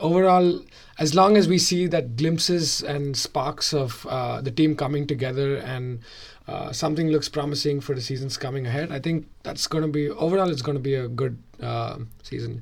overall, 0.03 0.61
as 0.99 1.15
long 1.15 1.37
as 1.37 1.47
we 1.47 1.57
see 1.57 1.87
that 1.87 2.15
glimpses 2.15 2.83
and 2.83 3.17
sparks 3.17 3.73
of 3.73 4.05
uh, 4.07 4.41
the 4.41 4.51
team 4.51 4.75
coming 4.75 5.07
together 5.07 5.55
and 5.55 6.01
uh, 6.47 6.71
something 6.71 7.07
looks 7.07 7.29
promising 7.29 7.79
for 7.79 7.95
the 7.95 8.01
seasons 8.01 8.37
coming 8.37 8.67
ahead, 8.67 8.91
I 8.91 8.99
think 8.99 9.27
that's 9.43 9.65
going 9.65 9.83
to 9.83 9.87
be 9.87 10.09
overall. 10.09 10.49
It's 10.49 10.61
going 10.61 10.77
to 10.77 10.83
be 10.83 10.95
a 10.95 11.07
good 11.07 11.41
uh, 11.61 11.99
season. 12.21 12.61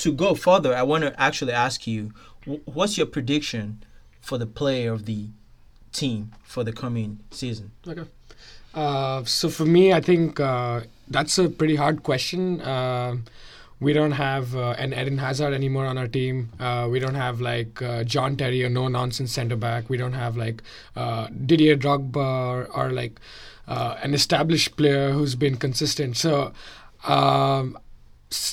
To 0.00 0.12
go 0.12 0.34
further, 0.34 0.74
I 0.74 0.82
want 0.82 1.04
to 1.04 1.18
actually 1.18 1.52
ask 1.52 1.86
you, 1.86 2.12
what's 2.66 2.98
your 2.98 3.06
prediction 3.06 3.82
for 4.20 4.36
the 4.36 4.46
player 4.46 4.92
of 4.92 5.06
the 5.06 5.28
team 5.92 6.32
for 6.42 6.64
the 6.64 6.72
coming 6.72 7.20
season? 7.30 7.70
Okay. 7.86 8.04
Uh, 8.74 9.24
so 9.24 9.48
for 9.48 9.64
me, 9.64 9.94
I 9.94 10.00
think 10.00 10.38
uh, 10.38 10.82
that's 11.08 11.38
a 11.38 11.48
pretty 11.48 11.76
hard 11.76 12.02
question. 12.02 12.60
We 13.78 13.92
don't 13.92 14.12
have 14.12 14.56
uh, 14.56 14.70
an 14.78 14.94
Eden 14.94 15.18
Hazard 15.18 15.52
anymore 15.52 15.84
on 15.86 15.98
our 15.98 16.08
team. 16.08 16.50
Uh, 16.58 16.88
we 16.90 16.98
don't 16.98 17.14
have 17.14 17.42
like 17.42 17.82
uh, 17.82 18.04
John 18.04 18.36
Terry, 18.36 18.62
a 18.62 18.70
no 18.70 18.88
nonsense 18.88 19.32
centre 19.32 19.56
back. 19.56 19.90
We 19.90 19.98
don't 19.98 20.14
have 20.14 20.36
like 20.36 20.62
Didier 20.94 21.76
Drogba 21.76 22.16
or, 22.16 22.64
or 22.74 22.90
like 22.90 23.20
an 23.66 24.14
established 24.14 24.76
player 24.76 25.10
who's 25.10 25.34
been 25.34 25.56
consistent. 25.56 26.16
So 26.16 26.52
um, 27.06 27.76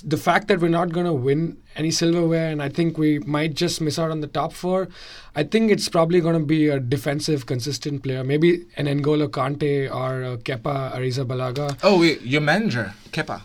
the 0.04 0.18
fact 0.18 0.50
that 0.50 0.60
we're 0.60 0.68
not 0.68 0.92
going 0.92 1.06
to 1.06 1.14
win 1.14 1.58
any 1.76 1.90
silverware 1.90 2.52
and 2.52 2.62
I 2.62 2.70
think 2.70 2.98
we 2.98 3.20
might 3.20 3.54
just 3.54 3.82
miss 3.82 3.98
out 3.98 4.12
on 4.12 4.20
the 4.22 4.28
top 4.28 4.54
four, 4.54 4.90
I 5.36 5.44
think 5.44 5.72
it's 5.72 5.90
probably 5.90 6.20
going 6.20 6.38
to 6.38 6.46
be 6.46 6.68
a 6.68 6.80
defensive, 6.80 7.46
consistent 7.46 8.04
player. 8.04 8.24
Maybe 8.24 8.66
an 8.76 8.86
N'Golo 8.88 9.30
Kante 9.30 9.90
or 9.90 10.38
Kepa 10.38 10.94
Arrizabalaga. 10.94 11.80
Oh, 11.82 12.00
wait, 12.02 12.22
your 12.22 12.42
manager, 12.42 12.94
Kepa. 13.12 13.42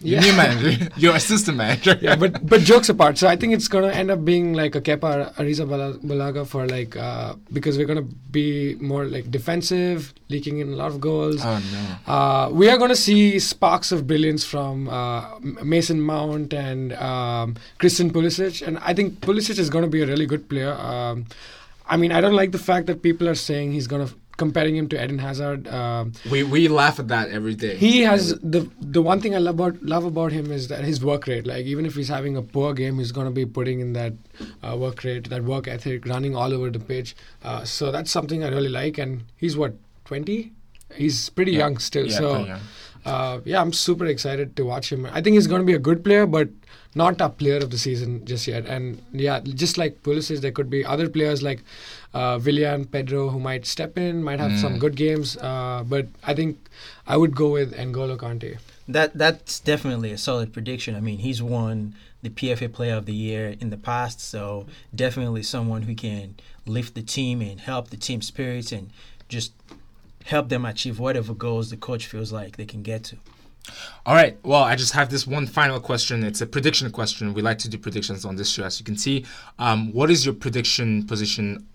Your 0.00 0.20
Yeah. 0.20 0.26
new 0.30 0.36
manager, 0.36 0.88
your 0.98 1.14
assistant 1.16 1.56
manager. 1.56 1.98
yeah, 2.02 2.16
but 2.16 2.46
but 2.46 2.60
jokes 2.60 2.88
apart, 2.90 3.16
so 3.16 3.28
I 3.28 3.36
think 3.36 3.54
it's 3.54 3.66
gonna 3.66 3.88
end 3.88 4.10
up 4.10 4.24
being 4.26 4.52
like 4.52 4.74
a 4.74 4.80
Kepa 4.80 5.34
Ariza 5.36 5.64
Balaga 6.04 6.46
for 6.46 6.66
like 6.68 6.94
uh, 6.96 7.34
because 7.52 7.78
we're 7.78 7.86
gonna 7.86 8.04
be 8.30 8.74
more 8.78 9.06
like 9.06 9.30
defensive, 9.30 10.12
leaking 10.28 10.58
in 10.58 10.68
a 10.72 10.76
lot 10.76 10.88
of 10.88 11.00
goals. 11.00 11.40
Oh 11.42 11.58
no. 11.72 12.12
Uh, 12.12 12.50
we 12.52 12.68
are 12.68 12.76
going 12.76 12.90
to 12.90 12.96
see 12.96 13.38
sparks 13.38 13.90
of 13.90 14.06
brilliance 14.06 14.44
from 14.44 14.88
uh, 14.88 15.38
Mason 15.64 16.00
Mount 16.00 16.52
and 16.52 16.92
um, 16.94 17.56
Christian 17.78 18.10
Pulisic, 18.12 18.66
and 18.66 18.78
I 18.80 18.92
think 18.92 19.20
Pulisic 19.20 19.58
is 19.58 19.70
going 19.70 19.84
to 19.84 19.90
be 19.90 20.02
a 20.02 20.06
really 20.06 20.26
good 20.26 20.48
player. 20.50 20.74
Um, 20.74 21.24
I 21.88 21.96
mean, 21.96 22.12
I 22.12 22.20
don't 22.20 22.34
like 22.34 22.52
the 22.52 22.58
fact 22.58 22.86
that 22.88 23.00
people 23.02 23.28
are 23.28 23.34
saying 23.34 23.72
he's 23.72 23.86
going 23.86 24.06
to 24.06 24.12
comparing 24.36 24.76
him 24.76 24.86
to 24.88 25.02
Eden 25.02 25.18
Hazard. 25.18 25.66
Um, 25.68 26.12
We 26.30 26.42
we 26.42 26.68
laugh 26.68 26.98
at 26.98 27.08
that 27.08 27.30
every 27.30 27.54
day. 27.54 27.76
he 27.76 27.92
has 28.02 28.34
the 28.56 28.60
the 28.96 29.02
one 29.02 29.20
thing 29.20 29.34
I 29.34 29.38
love 29.38 29.54
about 29.60 29.82
love 29.82 30.04
about 30.04 30.32
him 30.32 30.50
is 30.58 30.68
that 30.68 30.84
his 30.84 31.02
work 31.10 31.26
rate. 31.26 31.46
Like 31.46 31.64
even 31.66 31.86
if 31.86 31.94
he's 31.94 32.08
having 32.08 32.36
a 32.36 32.42
poor 32.42 32.74
game, 32.74 32.98
he's 32.98 33.12
going 33.12 33.26
to 33.26 33.36
be 33.40 33.46
putting 33.46 33.80
in 33.80 33.92
that 33.94 34.12
uh, 34.62 34.76
work 34.84 35.04
rate, 35.04 35.30
that 35.30 35.44
work 35.44 35.68
ethic, 35.68 36.06
running 36.06 36.36
all 36.36 36.52
over 36.52 36.70
the 36.70 36.78
pitch. 36.92 37.14
Uh, 37.42 37.64
so 37.64 37.90
that's 37.90 38.10
something 38.10 38.44
I 38.44 38.48
really 38.48 38.68
like. 38.80 38.98
And 38.98 39.24
he's 39.36 39.56
what 39.56 39.74
twenty? 40.04 40.52
He's 40.94 41.30
pretty 41.30 41.52
Yeah. 41.52 41.58
young 41.64 41.78
still. 41.78 42.06
Yeah, 42.06 42.18
so. 42.18 42.58
Uh, 43.06 43.40
yeah, 43.44 43.60
I'm 43.60 43.72
super 43.72 44.06
excited 44.06 44.56
to 44.56 44.64
watch 44.64 44.92
him. 44.92 45.06
I 45.06 45.22
think 45.22 45.34
he's 45.34 45.46
going 45.46 45.62
to 45.62 45.66
be 45.66 45.74
a 45.74 45.78
good 45.78 46.04
player, 46.04 46.26
but 46.26 46.48
not 46.94 47.20
a 47.20 47.28
player 47.28 47.58
of 47.58 47.70
the 47.70 47.78
season 47.78 48.24
just 48.24 48.46
yet. 48.46 48.66
And 48.66 49.02
yeah, 49.12 49.40
just 49.40 49.78
like 49.78 50.02
Pulisic, 50.02 50.40
there 50.40 50.50
could 50.50 50.70
be 50.70 50.84
other 50.84 51.08
players 51.08 51.42
like 51.42 51.62
uh, 52.14 52.38
Pedro, 52.38 53.28
who 53.28 53.38
might 53.38 53.66
step 53.66 53.96
in, 53.98 54.22
might 54.22 54.40
have 54.40 54.58
some 54.58 54.74
Mm. 54.76 54.78
good 54.80 54.96
games. 54.96 55.36
Uh, 55.36 55.84
but 55.86 56.08
I 56.24 56.34
think 56.34 56.58
I 57.06 57.16
would 57.16 57.34
go 57.36 57.50
with 57.50 57.74
N'Golo 57.76 58.16
Kante. 58.16 58.58
That 58.88 59.16
that's 59.18 59.60
definitely 59.60 60.12
a 60.12 60.18
solid 60.18 60.52
prediction. 60.52 60.94
I 60.94 61.00
mean, 61.00 61.18
he's 61.18 61.42
won 61.42 61.94
the 62.22 62.30
PFA 62.30 62.68
Player 62.72 62.94
of 62.96 63.06
the 63.06 63.14
Year 63.14 63.56
in 63.60 63.70
the 63.70 63.76
past, 63.76 64.20
so 64.20 64.66
definitely 64.94 65.42
someone 65.42 65.82
who 65.82 65.94
can 65.94 66.34
lift 66.66 66.94
the 66.94 67.02
team 67.02 67.40
and 67.42 67.60
help 67.60 67.90
the 67.90 67.96
team 67.96 68.22
spirits 68.22 68.72
and 68.72 68.90
just 69.28 69.52
help 70.26 70.48
them 70.48 70.64
achieve 70.64 70.98
whatever 70.98 71.34
goals 71.34 71.70
the 71.70 71.76
coach 71.76 72.06
feels 72.06 72.32
like 72.32 72.56
they 72.56 72.66
can 72.66 72.82
get 72.82 73.04
to. 73.04 73.16
All 74.04 74.14
right. 74.14 74.38
Well, 74.44 74.62
I 74.62 74.76
just 74.76 74.92
have 74.92 75.08
this 75.10 75.26
one 75.26 75.46
final 75.46 75.80
question. 75.80 76.22
It's 76.22 76.40
a 76.40 76.46
prediction 76.46 76.90
question. 76.90 77.34
We 77.34 77.42
like 77.42 77.58
to 77.58 77.68
do 77.68 77.78
predictions 77.78 78.24
on 78.24 78.36
this 78.36 78.48
show, 78.50 78.64
as 78.64 78.78
you 78.78 78.84
can 78.84 78.96
see. 78.96 79.24
Um, 79.58 79.92
what 79.92 80.08
is 80.10 80.24
your 80.24 80.34
prediction 80.34 81.04
position 81.06 81.66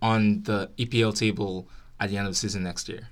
on 0.00 0.42
the 0.44 0.70
EPL 0.78 1.12
table 1.16 1.66
at 1.98 2.10
the 2.10 2.16
end 2.18 2.26
of 2.28 2.32
the 2.34 2.36
season 2.38 2.62
next 2.62 2.88
year? 2.88 3.08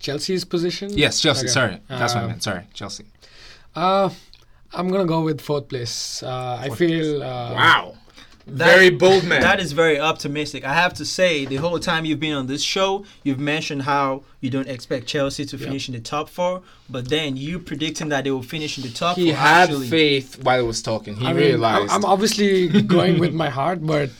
Chelsea's 0.00 0.44
position? 0.44 0.90
Yes, 0.96 1.20
Chelsea. 1.20 1.40
Okay. 1.46 1.48
Sorry, 1.52 1.80
that's 1.88 2.14
what 2.14 2.22
I 2.22 2.24
Uh, 2.24 2.28
meant. 2.28 2.42
Sorry, 2.42 2.64
Chelsea. 2.72 3.04
Uh, 3.74 4.08
I'm 4.72 4.88
going 4.88 5.00
to 5.02 5.08
go 5.08 5.22
with 5.22 5.40
fourth 5.40 5.68
place. 5.68 6.22
Uh, 6.22 6.58
I 6.60 6.68
feel. 6.70 7.22
Uh, 7.22 7.52
Wow. 7.54 7.94
That- 8.50 8.74
Very 8.74 8.90
bold 8.90 9.24
man. 9.24 9.40
That 9.42 9.60
is 9.60 9.72
very 9.72 9.98
optimistic. 10.00 10.64
I 10.64 10.74
have 10.74 10.94
to 10.94 11.04
say, 11.04 11.44
the 11.44 11.56
whole 11.56 11.78
time 11.78 12.04
you've 12.04 12.20
been 12.20 12.34
on 12.34 12.46
this 12.46 12.62
show, 12.62 13.04
you've 13.22 13.38
mentioned 13.38 13.82
how 13.82 14.22
you 14.40 14.50
don't 14.50 14.68
expect 14.68 15.06
Chelsea 15.06 15.44
to 15.46 15.58
finish 15.58 15.88
in 15.88 15.94
the 15.94 16.00
top 16.00 16.28
four, 16.28 16.62
but 16.88 17.08
then 17.08 17.36
you 17.36 17.58
predicting 17.58 18.08
that 18.08 18.24
they 18.24 18.30
will 18.30 18.42
finish 18.42 18.78
in 18.78 18.84
the 18.84 18.90
top 18.90 19.16
he 19.16 19.26
four. 19.30 19.36
had 19.36 19.68
actually, 19.70 19.88
faith 19.88 20.42
while 20.42 20.60
he 20.60 20.66
was 20.66 20.80
talking. 20.82 21.16
He 21.16 21.26
I 21.26 21.32
realized. 21.32 21.90
I'm, 21.92 22.04
I'm 22.04 22.04
obviously 22.04 22.82
going 22.96 23.18
with 23.18 23.34
my 23.34 23.48
heart, 23.50 23.84
but 23.86 24.10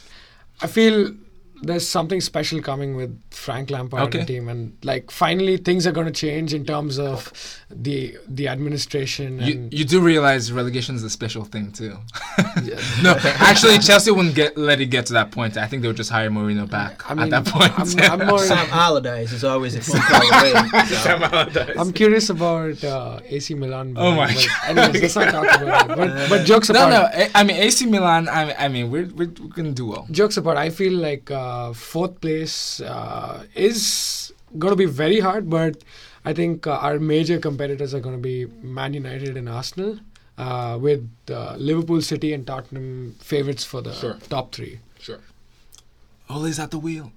I 0.60 0.66
feel 0.66 1.14
there's 1.62 1.86
something 1.88 2.20
special 2.20 2.60
coming 2.62 2.94
with 2.96 3.20
Frank 3.30 3.70
Lampard 3.70 4.02
Okay. 4.08 4.18
and 4.20 4.28
team, 4.28 4.48
and 4.48 4.76
like 4.84 5.10
finally 5.10 5.56
things 5.56 5.86
are 5.86 5.92
going 5.92 6.06
to 6.06 6.12
change 6.12 6.54
in 6.54 6.64
terms 6.64 6.98
of 6.98 7.32
the 7.70 8.16
the 8.28 8.48
administration. 8.48 9.40
you, 9.40 9.52
And 9.54 9.72
you 9.74 9.84
do 9.84 10.00
realize 10.00 10.52
relegation 10.52 10.94
is 10.94 11.02
a 11.02 11.10
special 11.10 11.44
thing 11.44 11.72
too. 11.72 11.96
no, 13.02 13.16
actually, 13.24 13.78
Chelsea 13.78 14.10
wouldn't 14.10 14.34
get 14.34 14.56
let 14.56 14.80
it 14.80 14.86
get 14.86 15.06
to 15.06 15.12
that 15.14 15.30
point. 15.30 15.56
I 15.56 15.66
think 15.66 15.82
they 15.82 15.88
would 15.88 15.96
just 15.96 16.10
hire 16.10 16.30
Mourinho 16.30 16.68
back 16.70 17.08
I 17.10 17.14
mean, 17.14 17.24
at 17.32 17.44
that 17.44 17.52
point. 17.52 17.72
I'm, 17.78 18.20
I'm 18.20 18.26
more. 18.28 18.38
Sam 18.52 18.66
Allardyce 18.70 19.32
is 19.32 19.44
always 19.44 19.74
a 19.74 19.80
phone 19.80 20.00
call 20.00 20.22
away. 20.40 20.52
so. 20.86 20.94
Sam 21.06 21.22
Allardyce. 21.22 21.76
I'm 21.76 21.92
curious 21.92 22.30
about 22.30 22.82
uh, 22.84 23.20
AC 23.26 23.54
Milan. 23.54 23.94
Oh 23.96 24.14
my 24.14 24.26
but 24.28 24.46
God. 24.46 24.78
Anyways, 24.78 25.02
let's 25.02 25.16
not 25.16 25.30
talk 25.32 25.60
about 25.60 25.90
it. 25.90 25.96
But, 25.96 26.28
but 26.32 26.40
jokes 26.46 26.68
no, 26.70 26.86
apart. 26.86 26.92
no. 26.92 27.00
I- 27.24 27.30
I 27.34 27.42
mean, 27.44 27.56
AC 27.56 27.86
Milan. 27.86 28.28
I 28.28 28.44
mean, 28.46 28.54
I 28.58 28.68
mean 28.68 28.90
we're, 28.90 29.06
we're 29.18 29.32
we're 29.40 29.54
gonna 29.58 29.72
do 29.72 29.86
well. 29.86 30.06
jokes 30.10 30.36
apart, 30.36 30.56
I 30.56 30.70
feel 30.70 30.92
like 31.08 31.30
uh, 31.30 31.47
fourth 31.72 32.20
place 32.20 32.80
uh, 32.80 33.44
is 33.54 34.32
going 34.58 34.72
to 34.72 34.76
be 34.76 34.86
very 34.86 35.20
hard, 35.20 35.48
but 35.50 35.82
I 36.24 36.32
think 36.32 36.66
uh, 36.66 36.72
our 36.86 36.98
major 36.98 37.38
competitors 37.38 37.94
are 37.94 38.00
going 38.00 38.16
to 38.16 38.20
be 38.22 38.46
Man 38.62 38.94
United 38.94 39.36
and 39.36 39.48
Arsenal, 39.48 39.98
uh, 40.36 40.78
with 40.80 41.08
uh, 41.30 41.54
Liverpool, 41.56 42.00
City, 42.02 42.32
and 42.32 42.46
Tottenham 42.46 43.16
favorites 43.20 43.64
for 43.64 43.80
the 43.82 43.92
Sure. 43.92 44.16
top 44.28 44.52
three. 44.54 44.78
Sure. 45.00 45.20
Ole's 46.30 46.58
at 46.58 46.70
the 46.70 46.78
wheel. 46.78 47.12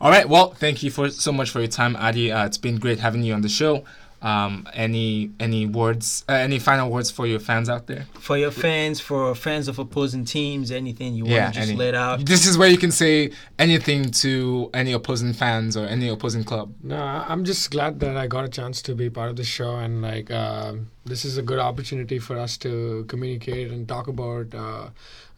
All 0.00 0.10
right. 0.10 0.28
Well, 0.28 0.50
thank 0.52 0.82
you 0.82 0.90
for 0.90 1.10
so 1.10 1.30
much 1.32 1.50
for 1.50 1.60
your 1.60 1.68
time, 1.68 1.94
Adi. 1.96 2.32
Uh, 2.32 2.46
it's 2.46 2.58
been 2.58 2.78
great 2.78 2.98
having 2.98 3.22
you 3.22 3.34
on 3.34 3.42
the 3.42 3.48
show. 3.48 3.84
Um, 4.22 4.68
any 4.72 5.30
any 5.40 5.66
words? 5.66 6.24
Uh, 6.28 6.34
any 6.34 6.58
final 6.60 6.90
words 6.90 7.10
for 7.10 7.26
your 7.26 7.40
fans 7.40 7.68
out 7.68 7.86
there? 7.88 8.06
For 8.14 8.38
your 8.38 8.52
fans, 8.52 9.00
for 9.00 9.34
fans 9.34 9.66
of 9.68 9.78
opposing 9.80 10.24
teams, 10.24 10.70
anything 10.70 11.14
you 11.14 11.26
Yeah, 11.26 11.42
want 11.42 11.54
to 11.54 11.60
just 11.60 11.70
any- 11.70 11.78
let 11.78 11.94
out. 11.94 12.24
This 12.24 12.46
is 12.46 12.56
where 12.56 12.68
you 12.68 12.78
can 12.78 12.92
say 12.92 13.32
anything 13.58 14.10
to 14.22 14.70
any 14.74 14.92
opposing 14.92 15.32
fans 15.32 15.76
or 15.76 15.86
any 15.86 16.08
opposing 16.08 16.44
club. 16.44 16.72
No, 16.82 16.96
I- 16.96 17.26
I'm 17.28 17.44
just 17.44 17.70
glad 17.72 17.98
that 18.00 18.16
I 18.16 18.26
got 18.28 18.44
a 18.44 18.48
chance 18.48 18.80
to 18.82 18.94
be 18.94 19.10
part 19.10 19.28
of 19.30 19.36
the 19.36 19.44
show, 19.44 19.76
and 19.76 20.02
like 20.02 20.30
um 20.30 20.88
this 21.04 21.24
is 21.24 21.36
a 21.36 21.42
good 21.42 21.58
opportunity 21.58 22.20
for 22.20 22.38
us 22.38 22.56
to 22.58 23.04
communicate 23.08 23.72
and 23.72 23.88
talk 23.88 24.06
about 24.06 24.54
uh, 24.54 24.90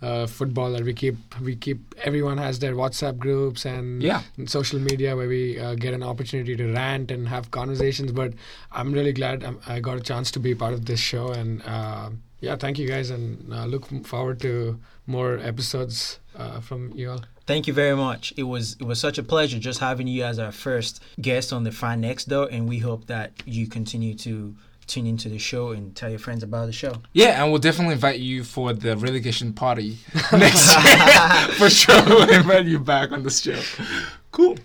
uh, 0.04 0.26
football. 0.38 0.68
That 0.74 0.84
we 0.90 0.92
keep 1.02 1.16
we 1.48 1.52
keep 1.66 1.78
everyone 2.08 2.38
has 2.46 2.58
their 2.58 2.74
WhatsApp 2.82 3.16
groups 3.26 3.64
and 3.74 4.02
Yeah. 4.02 4.20
and 4.38 4.46
social 4.58 4.80
media 4.90 5.10
where 5.18 5.28
we 5.36 5.42
uh, 5.64 5.74
get 5.84 5.92
an 5.98 6.02
opportunity 6.12 6.54
to 6.56 6.66
rant 6.80 7.10
and 7.14 7.28
have 7.28 7.44
conversations. 7.50 8.10
But 8.20 8.30
I'm 8.78 8.92
really 8.98 9.12
glad 9.20 9.36
um, 9.44 9.56
I 9.74 9.80
got 9.80 9.96
a 9.96 10.04
chance 10.10 10.30
to 10.32 10.40
be 10.40 10.54
part 10.54 10.74
of 10.78 10.82
this 10.90 11.00
show, 11.00 11.26
and 11.40 11.62
uh, 11.76 12.10
yeah, 12.46 12.56
thank 12.56 12.78
you 12.78 12.86
guys, 12.94 13.10
and 13.10 13.52
uh, 13.52 13.64
look 13.66 13.84
forward 14.06 14.38
to 14.40 14.78
more 15.06 15.32
episodes 15.50 16.18
uh, 16.36 16.60
from 16.60 16.80
you 16.94 17.10
all. 17.12 17.22
Thank 17.46 17.66
you 17.68 17.74
very 17.74 17.96
much. 17.96 18.32
It 18.36 18.44
was 18.54 18.76
it 18.80 18.86
was 18.90 18.98
such 19.06 19.18
a 19.18 19.22
pleasure 19.22 19.58
just 19.68 19.80
having 19.80 20.06
you 20.14 20.24
as 20.24 20.38
our 20.38 20.52
first 20.52 21.00
guest 21.20 21.52
on 21.52 21.64
the 21.64 21.72
Fan 21.80 22.00
Next 22.00 22.24
Door, 22.32 22.48
and 22.54 22.62
we 22.68 22.78
hope 22.88 23.02
that 23.06 23.28
you 23.56 23.66
continue 23.78 24.14
to 24.26 24.54
tune 24.86 25.06
into 25.06 25.28
the 25.28 25.38
show 25.38 25.70
and 25.70 25.94
tell 25.94 26.10
your 26.10 26.18
friends 26.18 26.42
about 26.42 26.66
the 26.66 26.72
show. 26.72 26.94
Yeah, 27.12 27.42
and 27.42 27.50
we'll 27.50 27.60
definitely 27.60 27.94
invite 27.94 28.20
you 28.20 28.44
for 28.44 28.72
the 28.72 28.96
relegation 28.96 29.52
party 29.52 29.98
next 30.32 30.84
year. 30.84 31.48
for 31.58 31.70
sure, 31.70 32.02
we'll 32.06 32.30
invite 32.30 32.66
you 32.66 32.78
back 32.78 33.12
on 33.12 33.22
this 33.22 33.40
show. 33.40 33.60
Cool. 34.30 34.56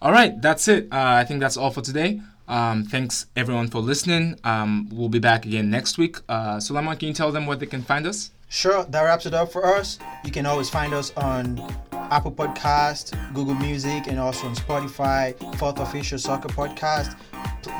All 0.00 0.12
right, 0.12 0.40
that's 0.40 0.66
it. 0.68 0.88
Uh, 0.92 1.20
I 1.20 1.24
think 1.24 1.40
that's 1.40 1.56
all 1.56 1.70
for 1.70 1.80
today. 1.80 2.20
Um, 2.48 2.84
thanks 2.84 3.26
everyone 3.36 3.68
for 3.68 3.80
listening. 3.80 4.38
Um, 4.44 4.88
we'll 4.90 5.08
be 5.08 5.20
back 5.20 5.46
again 5.46 5.70
next 5.70 5.96
week. 5.96 6.18
Uh, 6.28 6.58
Sulaiman, 6.60 6.96
can 6.96 7.08
you 7.08 7.14
tell 7.14 7.32
them 7.32 7.46
where 7.46 7.56
they 7.56 7.66
can 7.66 7.82
find 7.82 8.06
us? 8.06 8.30
Sure, 8.48 8.84
that 8.84 9.02
wraps 9.02 9.24
it 9.24 9.32
up 9.32 9.50
for 9.50 9.64
us. 9.64 9.98
You 10.24 10.30
can 10.30 10.44
always 10.44 10.68
find 10.68 10.92
us 10.92 11.10
on 11.16 11.58
Apple 11.92 12.32
Podcast, 12.32 13.16
Google 13.32 13.54
Music, 13.54 14.06
and 14.08 14.18
also 14.18 14.46
on 14.46 14.54
Spotify, 14.54 15.34
Fourth 15.56 15.78
Official 15.80 16.18
Soccer 16.18 16.48
Podcast. 16.50 17.16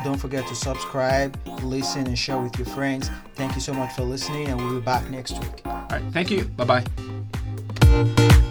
Don't 0.03 0.17
forget 0.17 0.47
to 0.47 0.55
subscribe, 0.55 1.37
listen, 1.61 2.07
and 2.07 2.17
share 2.17 2.39
with 2.39 2.57
your 2.57 2.67
friends. 2.67 3.09
Thank 3.35 3.55
you 3.55 3.61
so 3.61 3.73
much 3.73 3.93
for 3.93 4.03
listening, 4.03 4.47
and 4.47 4.57
we'll 4.59 4.79
be 4.79 4.85
back 4.85 5.09
next 5.09 5.39
week. 5.39 5.61
All 5.65 5.87
right, 5.89 6.03
thank 6.11 6.31
you. 6.31 6.45
Bye 6.45 6.83
bye. 7.83 8.49